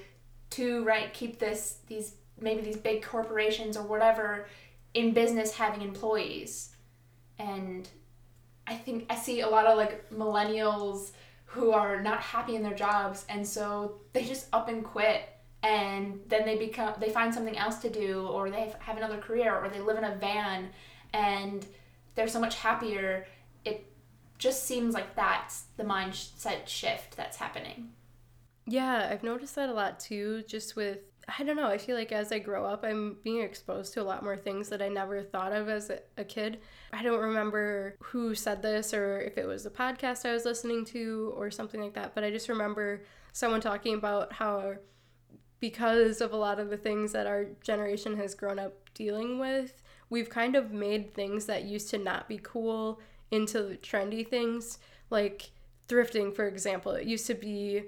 to 0.51 0.85
right 0.85 1.13
keep 1.15 1.39
this 1.39 1.79
these 1.87 2.15
maybe 2.41 2.61
these 2.61 2.77
big 2.77 3.03
corporations 3.03 3.77
or 3.77 3.85
whatever 3.85 4.47
in 4.95 5.13
business 5.13 5.55
having 5.55 5.83
employees, 5.83 6.75
and 7.39 7.89
I 8.67 8.75
think 8.75 9.07
I 9.09 9.17
see 9.17 9.41
a 9.41 9.49
lot 9.49 9.67
of 9.67 9.79
like 9.79 10.11
millennials 10.11 11.13
who 11.47 11.73
are 11.73 12.03
not 12.03 12.21
happy 12.21 12.57
in 12.57 12.63
their 12.63 12.75
jobs 12.75 13.27
and 13.29 13.47
so 13.47 14.01
they 14.15 14.25
just 14.25 14.47
up 14.55 14.69
and 14.69 14.83
quit 14.83 15.29
and 15.63 16.21
then 16.29 16.45
they 16.45 16.57
become 16.57 16.95
they 16.99 17.11
find 17.11 17.33
something 17.33 17.57
else 17.57 17.77
to 17.79 17.91
do 17.91 18.27
or 18.27 18.51
they 18.51 18.73
have 18.81 18.97
another 18.97 19.19
career 19.19 19.55
or 19.55 19.69
they 19.69 19.81
live 19.81 19.97
in 19.97 20.05
a 20.05 20.15
van 20.17 20.71
and 21.13 21.67
they're 22.15 22.29
so 22.29 22.41
much 22.41 22.57
happier. 22.57 23.27
It 23.65 23.87
just 24.39 24.65
seems 24.65 24.95
like 24.95 25.15
that's 25.15 25.65
the 25.77 25.85
mindset 25.85 26.67
shift 26.67 27.17
that's 27.17 27.37
happening. 27.37 27.91
Yeah 28.67 29.09
i've 29.11 29.25
noticed 29.25 29.57
that 29.57 29.69
a 29.69 29.73
lot 29.73 29.99
too 29.99 30.45
just 30.47 30.77
with 30.77 30.99
i 31.37 31.43
don't 31.43 31.57
know 31.57 31.67
i 31.67 31.79
feel 31.79 31.97
like 31.97 32.13
as 32.13 32.31
i 32.31 32.39
grow 32.39 32.65
up 32.65 32.85
i'm 32.85 33.17
being 33.25 33.41
exposed 33.41 33.93
to 33.95 34.03
a 34.03 34.05
lot 34.05 34.23
more 34.23 34.37
things 34.37 34.69
that 34.69 34.81
i 34.81 34.89
never 34.89 35.23
thought 35.23 35.53
of 35.53 35.69
as 35.69 35.91
a, 36.17 36.25
kid. 36.25 36.61
I 36.93 37.03
don't 37.03 37.21
remember 37.21 37.97
who 38.01 38.35
said 38.37 38.63
this 38.63 38.95
or 38.95 39.21
if 39.21 39.37
it 39.37 39.47
was 39.47 39.67
a 39.67 39.71
podcast 39.71 40.25
i 40.29 40.33
was 40.33 40.45
listening 40.45 40.85
to 40.87 41.33
or 41.37 41.51
something 41.51 41.81
like 41.81 41.95
that 41.95 42.15
but 42.15 42.23
i 42.23 42.31
just 42.31 42.49
remember 42.49 43.03
someone 43.33 43.61
talking 43.61 43.95
about 43.95 44.33
how 44.33 44.75
because 45.63 46.21
of 46.21 46.33
a 46.33 46.37
lot 46.37 46.59
of 46.59 46.71
the 46.71 46.77
things 46.77 47.13
that 47.13 47.29
our 47.29 47.47
generation 47.63 48.17
has 48.17 48.35
grown 48.35 48.59
up 48.59 48.75
dealing 48.95 49.39
with, 49.39 49.81
we've 50.11 50.29
kind 50.29 50.57
of 50.57 50.73
made 50.73 51.15
things 51.15 51.47
that 51.47 51.63
used 51.63 51.89
to 51.89 51.97
not 51.97 52.29
be 52.29 52.41
cool 52.43 53.01
into 53.31 53.79
trendy 53.81 54.27
things. 54.27 54.81
Like 55.09 55.53
thrifting, 55.89 56.35
for 56.35 56.49
example, 56.49 56.91
it 56.93 57.07
used 57.07 57.29
to 57.29 57.35
be 57.35 57.85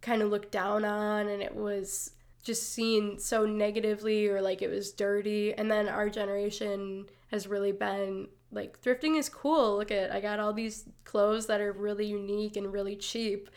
kind 0.00 0.20
of 0.20 0.30
looked 0.30 0.50
down 0.50 0.84
on 0.84 1.28
and 1.28 1.40
it 1.40 1.54
was 1.54 2.10
just 2.42 2.72
seen 2.72 3.20
so 3.20 3.46
negatively 3.46 4.26
or 4.26 4.42
like 4.42 4.60
it 4.60 4.68
was 4.68 4.90
dirty. 4.90 5.54
And 5.54 5.70
then 5.70 5.88
our 5.88 6.10
generation 6.10 7.06
has 7.28 7.46
really 7.46 7.72
been 7.72 8.26
like 8.50 8.82
thrifting 8.82 9.16
is 9.16 9.28
cool. 9.28 9.76
Look 9.76 9.92
at 9.92 10.10
I 10.10 10.20
got 10.20 10.40
all 10.40 10.52
these 10.52 10.88
clothes 11.04 11.46
that 11.46 11.60
are 11.60 11.72
really 11.72 12.06
unique 12.06 12.56
and 12.56 12.72
really 12.72 12.96
cheap 12.96 13.48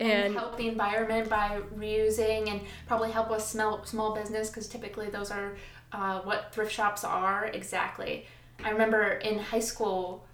and, 0.00 0.10
and 0.10 0.34
help 0.34 0.56
the 0.56 0.68
environment 0.68 1.28
by 1.28 1.60
reusing 1.76 2.50
and 2.50 2.60
probably 2.86 3.10
help 3.10 3.30
with 3.30 3.42
small 3.42 3.84
small 3.84 4.14
business 4.14 4.48
because 4.48 4.68
typically 4.68 5.08
those 5.08 5.30
are 5.30 5.56
uh, 5.92 6.20
what 6.20 6.52
thrift 6.52 6.72
shops 6.72 7.04
are 7.04 7.46
exactly. 7.46 8.26
I 8.64 8.70
remember 8.70 9.12
in 9.12 9.38
high 9.38 9.60
school 9.60 10.26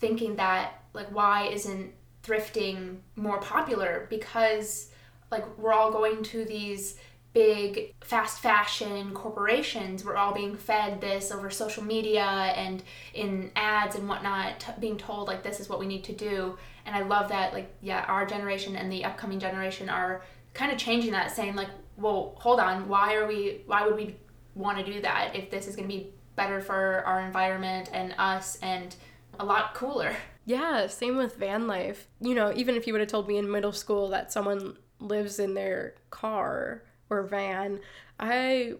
thinking 0.00 0.36
that 0.36 0.82
like 0.92 1.08
why 1.08 1.48
isn't 1.48 1.92
thrifting 2.22 2.98
more 3.14 3.38
popular 3.40 4.06
because 4.10 4.90
like 5.30 5.44
we're 5.58 5.72
all 5.72 5.92
going 5.92 6.22
to 6.22 6.44
these 6.44 6.96
big 7.36 7.94
fast 8.02 8.40
fashion 8.40 9.12
corporations 9.12 10.02
we're 10.02 10.16
all 10.16 10.32
being 10.32 10.56
fed 10.56 11.02
this 11.02 11.30
over 11.30 11.50
social 11.50 11.84
media 11.84 12.24
and 12.24 12.82
in 13.12 13.50
ads 13.54 13.94
and 13.94 14.08
whatnot 14.08 14.58
t- 14.58 14.72
being 14.80 14.96
told 14.96 15.28
like 15.28 15.42
this 15.42 15.60
is 15.60 15.68
what 15.68 15.78
we 15.78 15.86
need 15.86 16.02
to 16.02 16.14
do. 16.14 16.56
And 16.86 16.96
i 16.96 17.02
love 17.02 17.28
that 17.28 17.52
like 17.52 17.70
yeah 17.82 18.06
our 18.08 18.24
generation 18.24 18.74
and 18.74 18.90
the 18.90 19.04
upcoming 19.04 19.38
generation 19.38 19.90
are 19.90 20.22
kind 20.54 20.72
of 20.72 20.78
changing 20.78 21.12
that 21.12 21.30
saying 21.30 21.56
like 21.56 21.68
well 21.98 22.36
hold 22.38 22.58
on 22.58 22.88
why 22.88 23.16
are 23.16 23.26
we 23.26 23.60
why 23.66 23.86
would 23.86 23.96
we 23.96 24.16
want 24.54 24.78
to 24.78 24.84
do 24.90 25.02
that 25.02 25.36
if 25.36 25.50
this 25.50 25.68
is 25.68 25.76
going 25.76 25.86
to 25.86 25.94
be 25.94 26.14
better 26.36 26.62
for 26.62 27.02
our 27.04 27.20
environment 27.20 27.90
and 27.92 28.14
us 28.16 28.56
and 28.62 28.96
a 29.38 29.44
lot 29.44 29.74
cooler? 29.74 30.16
Yeah 30.48 30.86
same 30.86 31.16
with 31.16 31.36
van 31.36 31.66
life. 31.66 32.08
You 32.18 32.34
know 32.34 32.50
even 32.56 32.76
if 32.76 32.86
you 32.86 32.94
would 32.94 33.00
have 33.00 33.10
told 33.10 33.28
me 33.28 33.36
in 33.36 33.50
middle 33.50 33.72
school 33.72 34.08
that 34.08 34.32
someone 34.32 34.78
lives 35.00 35.38
in 35.38 35.52
their 35.52 35.96
car 36.08 36.82
or 37.10 37.22
van 37.22 37.80
i 38.18 38.72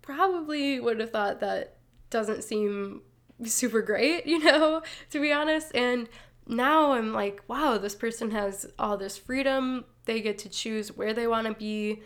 probably 0.00 0.80
would 0.80 1.00
have 1.00 1.10
thought 1.10 1.40
that 1.40 1.76
doesn't 2.10 2.42
seem 2.42 3.02
super 3.44 3.82
great 3.82 4.26
you 4.26 4.38
know 4.38 4.82
to 5.10 5.20
be 5.20 5.32
honest 5.32 5.74
and 5.74 6.08
now 6.46 6.92
I'm 6.92 7.12
like, 7.12 7.42
wow, 7.48 7.78
this 7.78 7.94
person 7.94 8.30
has 8.32 8.66
all 8.78 8.96
this 8.96 9.16
freedom. 9.16 9.84
They 10.04 10.20
get 10.20 10.38
to 10.38 10.48
choose 10.48 10.96
where 10.96 11.14
they 11.14 11.26
want 11.26 11.46
to 11.46 11.54
be. 11.54 12.02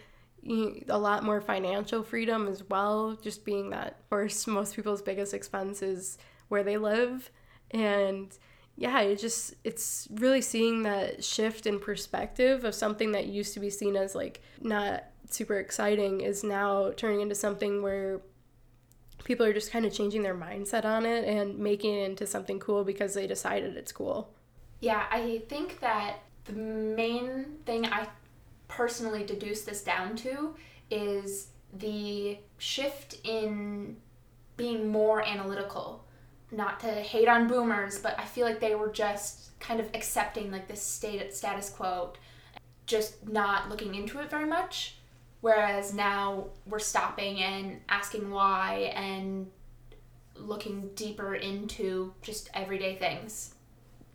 A 0.89 0.99
lot 0.99 1.25
more 1.25 1.41
financial 1.41 2.05
freedom 2.05 2.47
as 2.47 2.63
well, 2.63 3.19
just 3.21 3.45
being 3.45 3.71
that, 3.71 3.97
of 3.99 4.11
course, 4.11 4.47
most 4.47 4.77
people's 4.77 5.03
biggest 5.03 5.35
expense 5.35 5.83
is 5.83 6.19
where 6.49 6.63
they 6.63 6.77
live. 6.77 7.31
And 7.73 8.37
yeah, 8.77 9.01
it 9.01 9.19
just, 9.19 9.55
it's 9.65 10.07
really 10.13 10.43
seeing 10.43 10.83
that 10.83 11.25
shift 11.25 11.67
in 11.67 11.81
perspective 11.81 12.63
of 12.63 12.77
something 12.77 13.11
that 13.13 13.27
used 13.27 13.55
to 13.55 13.61
be 13.61 13.71
seen 13.71 13.97
as 13.97 14.15
like 14.15 14.41
not 14.61 15.05
super 15.31 15.59
exciting 15.59 16.21
is 16.21 16.45
now 16.45 16.93
turning 16.97 17.21
into 17.21 17.35
something 17.35 17.83
where 17.83 18.21
people 19.25 19.45
are 19.45 19.53
just 19.53 19.73
kind 19.73 19.85
of 19.85 19.93
changing 19.93 20.23
their 20.23 20.35
mindset 20.35 20.85
on 20.85 21.05
it 21.05 21.25
and 21.27 21.59
making 21.59 21.95
it 21.95 22.05
into 22.09 22.27
something 22.27 22.61
cool 22.61 22.85
because 22.85 23.15
they 23.15 23.27
decided 23.27 23.77
it's 23.77 23.93
cool. 23.93 24.33
Yeah, 24.81 25.05
I 25.11 25.43
think 25.49 25.81
that 25.81 26.19
the 26.45 26.53
main 26.53 27.57
thing 27.65 27.87
I 27.87 28.09
personally 28.69 29.25
deduce 29.25 29.63
this 29.63 29.83
down 29.83 30.17
to 30.17 30.55
is 30.91 31.49
the 31.73 32.39
shift 32.59 33.19
in 33.25 33.97
being 34.57 34.89
more 34.89 35.27
analytical. 35.27 36.05
Not 36.53 36.79
to 36.81 36.89
hate 36.89 37.29
on 37.29 37.49
boomers, 37.49 37.99
but 37.99 38.19
I 38.19 38.25
feel 38.25 38.47
like 38.47 38.61
they 38.61 38.75
were 38.75 38.91
just 38.91 39.59
kind 39.59 39.81
of 39.81 39.89
accepting 39.95 40.53
like 40.53 40.69
this 40.69 40.83
state 40.83 41.35
status 41.35 41.69
quo, 41.71 42.13
just 42.87 43.29
not 43.29 43.69
looking 43.69 43.95
into 43.95 44.21
it 44.21 44.31
very 44.31 44.47
much. 44.47 44.99
Whereas 45.41 45.95
now 45.95 46.47
we're 46.67 46.79
stopping 46.79 47.41
and 47.41 47.81
asking 47.89 48.31
why 48.31 48.93
and 48.95 49.49
looking 50.35 50.91
deeper 50.95 51.35
into 51.35 52.13
just 52.23 52.51
everyday 52.55 52.97
things. 52.97 53.55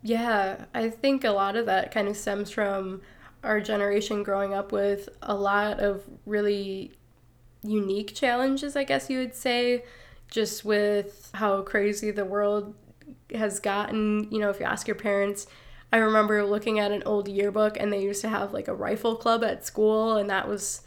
Yeah, 0.03 0.65
I 0.73 0.89
think 0.89 1.23
a 1.23 1.31
lot 1.31 1.55
of 1.55 1.65
that 1.67 1.91
kind 1.91 2.07
of 2.07 2.17
stems 2.17 2.51
from 2.51 3.01
our 3.43 3.59
generation 3.59 4.23
growing 4.23 4.53
up 4.53 4.71
with 4.71 5.09
a 5.21 5.33
lot 5.35 5.79
of 5.79 6.03
really 6.25 6.91
unique 7.63 8.13
challenges, 8.15 8.75
I 8.75 8.83
guess 8.83 9.09
you 9.09 9.19
would 9.19 9.35
say, 9.35 9.83
just 10.29 10.65
with 10.65 11.29
how 11.33 11.61
crazy 11.61 12.11
the 12.11 12.25
world 12.25 12.75
has 13.33 13.59
gotten. 13.59 14.27
You 14.31 14.39
know, 14.39 14.49
if 14.49 14.59
you 14.59 14.65
ask 14.65 14.87
your 14.87 14.95
parents, 14.95 15.47
I 15.93 15.97
remember 15.97 16.43
looking 16.43 16.79
at 16.79 16.91
an 16.91 17.03
old 17.05 17.27
yearbook 17.27 17.77
and 17.79 17.91
they 17.91 18.01
used 18.01 18.21
to 18.21 18.29
have 18.29 18.53
like 18.53 18.67
a 18.67 18.73
rifle 18.73 19.15
club 19.15 19.43
at 19.43 19.65
school, 19.65 20.17
and 20.17 20.29
that 20.29 20.47
was 20.47 20.81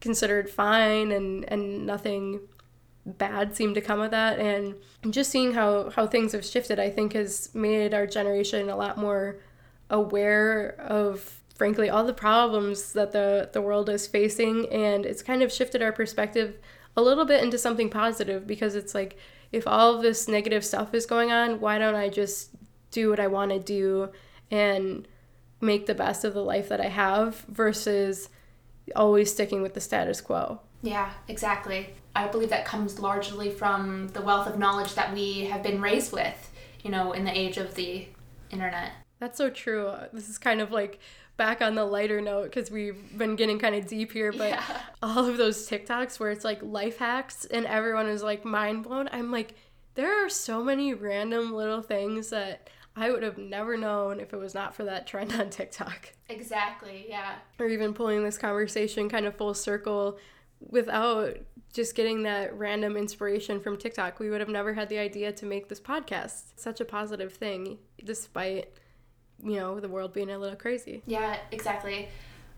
considered 0.00 0.50
fine 0.50 1.12
and 1.12 1.44
and 1.50 1.86
nothing 1.86 2.40
bad 3.06 3.56
seemed 3.56 3.74
to 3.74 3.80
come 3.80 4.00
of 4.00 4.10
that. 4.10 4.38
And 4.38 4.74
just 5.10 5.30
seeing 5.30 5.52
how 5.52 5.90
how 5.90 6.06
things 6.06 6.32
have 6.32 6.44
shifted 6.44 6.78
i 6.78 6.90
think 6.90 7.12
has 7.14 7.54
made 7.54 7.94
our 7.94 8.06
generation 8.06 8.68
a 8.68 8.76
lot 8.76 8.98
more 8.98 9.38
aware 9.88 10.76
of 10.78 11.40
frankly 11.54 11.90
all 11.90 12.04
the 12.04 12.12
problems 12.12 12.92
that 12.92 13.12
the 13.12 13.50
the 13.52 13.60
world 13.60 13.88
is 13.88 14.06
facing. 14.06 14.68
And 14.72 15.06
it's 15.06 15.22
kind 15.22 15.42
of 15.42 15.52
shifted 15.52 15.82
our 15.82 15.92
perspective 15.92 16.58
a 16.96 17.02
little 17.02 17.24
bit 17.24 17.42
into 17.42 17.58
something 17.58 17.88
positive 17.88 18.46
because 18.46 18.74
it's 18.74 18.94
like 18.94 19.16
if 19.52 19.66
all 19.66 19.96
of 19.96 20.02
this 20.02 20.28
negative 20.28 20.64
stuff 20.64 20.94
is 20.94 21.06
going 21.06 21.32
on 21.32 21.60
why 21.60 21.78
don't 21.78 21.94
i 21.94 22.08
just 22.08 22.50
do 22.90 23.10
what 23.10 23.20
i 23.20 23.26
want 23.26 23.50
to 23.50 23.58
do 23.58 24.10
and 24.50 25.06
make 25.60 25.86
the 25.86 25.94
best 25.94 26.24
of 26.24 26.34
the 26.34 26.42
life 26.42 26.68
that 26.68 26.80
i 26.80 26.88
have 26.88 27.40
versus 27.48 28.28
always 28.96 29.30
sticking 29.30 29.62
with 29.62 29.74
the 29.74 29.80
status 29.80 30.20
quo 30.20 30.60
yeah, 30.82 31.10
exactly. 31.28 31.90
I 32.14 32.26
believe 32.26 32.50
that 32.50 32.64
comes 32.64 32.98
largely 32.98 33.50
from 33.50 34.08
the 34.08 34.22
wealth 34.22 34.46
of 34.46 34.58
knowledge 34.58 34.94
that 34.94 35.12
we 35.12 35.44
have 35.44 35.62
been 35.62 35.80
raised 35.80 36.12
with, 36.12 36.50
you 36.82 36.90
know, 36.90 37.12
in 37.12 37.24
the 37.24 37.38
age 37.38 37.58
of 37.58 37.74
the 37.74 38.06
internet. 38.50 38.92
That's 39.18 39.38
so 39.38 39.50
true. 39.50 39.92
This 40.12 40.28
is 40.28 40.38
kind 40.38 40.60
of 40.60 40.72
like 40.72 40.98
back 41.36 41.62
on 41.62 41.74
the 41.74 41.84
lighter 41.84 42.20
note 42.20 42.44
because 42.44 42.70
we've 42.70 43.16
been 43.16 43.36
getting 43.36 43.58
kind 43.58 43.74
of 43.74 43.86
deep 43.86 44.12
here, 44.12 44.32
but 44.32 44.50
yeah. 44.50 44.80
all 45.02 45.26
of 45.26 45.36
those 45.36 45.68
TikToks 45.68 46.18
where 46.18 46.30
it's 46.30 46.44
like 46.44 46.62
life 46.62 46.98
hacks 46.98 47.44
and 47.44 47.66
everyone 47.66 48.06
is 48.06 48.22
like 48.22 48.44
mind 48.44 48.84
blown. 48.84 49.08
I'm 49.12 49.30
like, 49.30 49.54
there 49.94 50.24
are 50.24 50.28
so 50.30 50.64
many 50.64 50.94
random 50.94 51.52
little 51.52 51.82
things 51.82 52.30
that 52.30 52.68
I 53.00 53.10
would 53.10 53.22
have 53.22 53.38
never 53.38 53.78
known 53.78 54.20
if 54.20 54.34
it 54.34 54.36
was 54.36 54.54
not 54.54 54.74
for 54.74 54.84
that 54.84 55.06
trend 55.06 55.32
on 55.32 55.48
TikTok. 55.48 56.12
Exactly, 56.28 57.06
yeah. 57.08 57.36
Or 57.58 57.66
even 57.66 57.94
pulling 57.94 58.22
this 58.22 58.36
conversation 58.36 59.08
kind 59.08 59.24
of 59.24 59.34
full 59.34 59.54
circle 59.54 60.18
without 60.60 61.38
just 61.72 61.94
getting 61.94 62.24
that 62.24 62.56
random 62.58 62.98
inspiration 62.98 63.58
from 63.58 63.78
TikTok, 63.78 64.18
we 64.18 64.28
would 64.28 64.40
have 64.40 64.50
never 64.50 64.74
had 64.74 64.90
the 64.90 64.98
idea 64.98 65.32
to 65.32 65.46
make 65.46 65.68
this 65.68 65.80
podcast. 65.80 66.52
Such 66.56 66.80
a 66.80 66.84
positive 66.84 67.32
thing, 67.32 67.78
despite, 68.04 68.68
you 69.42 69.56
know, 69.56 69.80
the 69.80 69.88
world 69.88 70.12
being 70.12 70.30
a 70.30 70.38
little 70.38 70.56
crazy. 70.56 71.02
Yeah, 71.06 71.38
exactly. 71.52 72.08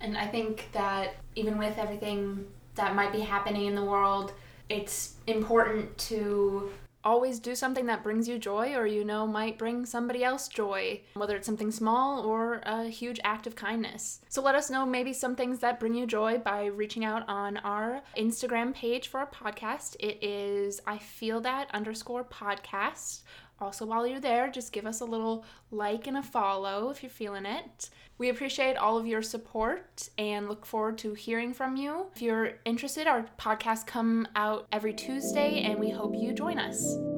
And 0.00 0.18
I 0.18 0.26
think 0.26 0.70
that 0.72 1.14
even 1.36 1.56
with 1.56 1.78
everything 1.78 2.46
that 2.74 2.96
might 2.96 3.12
be 3.12 3.20
happening 3.20 3.66
in 3.66 3.76
the 3.76 3.84
world, 3.84 4.32
it's 4.68 5.14
important 5.28 5.96
to 5.98 6.70
always 7.04 7.38
do 7.38 7.54
something 7.54 7.86
that 7.86 8.02
brings 8.02 8.28
you 8.28 8.38
joy 8.38 8.74
or 8.74 8.86
you 8.86 9.04
know 9.04 9.26
might 9.26 9.58
bring 9.58 9.84
somebody 9.86 10.22
else 10.24 10.48
joy, 10.48 11.00
whether 11.14 11.36
it's 11.36 11.46
something 11.46 11.70
small 11.70 12.24
or 12.24 12.60
a 12.64 12.84
huge 12.84 13.20
act 13.24 13.46
of 13.46 13.56
kindness. 13.56 14.20
So 14.28 14.42
let 14.42 14.54
us 14.54 14.70
know 14.70 14.86
maybe 14.86 15.12
some 15.12 15.36
things 15.36 15.58
that 15.60 15.80
bring 15.80 15.94
you 15.94 16.06
joy 16.06 16.38
by 16.38 16.66
reaching 16.66 17.04
out 17.04 17.28
on 17.28 17.56
our 17.58 18.02
Instagram 18.16 18.74
page 18.74 19.08
for 19.08 19.20
our 19.20 19.26
podcast. 19.30 19.96
It 20.00 20.22
is 20.22 20.80
I 20.86 20.98
feel 20.98 21.40
that 21.42 21.68
underscore 21.72 22.24
podcast. 22.24 23.22
Also, 23.62 23.86
while 23.86 24.04
you're 24.04 24.18
there, 24.18 24.50
just 24.50 24.72
give 24.72 24.86
us 24.86 25.00
a 25.00 25.04
little 25.04 25.44
like 25.70 26.08
and 26.08 26.16
a 26.16 26.22
follow 26.22 26.90
if 26.90 27.00
you're 27.00 27.08
feeling 27.08 27.46
it. 27.46 27.90
We 28.18 28.28
appreciate 28.28 28.76
all 28.76 28.98
of 28.98 29.06
your 29.06 29.22
support 29.22 30.08
and 30.18 30.48
look 30.48 30.66
forward 30.66 30.98
to 30.98 31.14
hearing 31.14 31.54
from 31.54 31.76
you. 31.76 32.06
If 32.16 32.22
you're 32.22 32.54
interested, 32.64 33.06
our 33.06 33.24
podcasts 33.38 33.86
come 33.86 34.26
out 34.34 34.66
every 34.72 34.92
Tuesday 34.92 35.62
and 35.62 35.78
we 35.78 35.90
hope 35.90 36.16
you 36.16 36.32
join 36.32 36.58
us. 36.58 37.11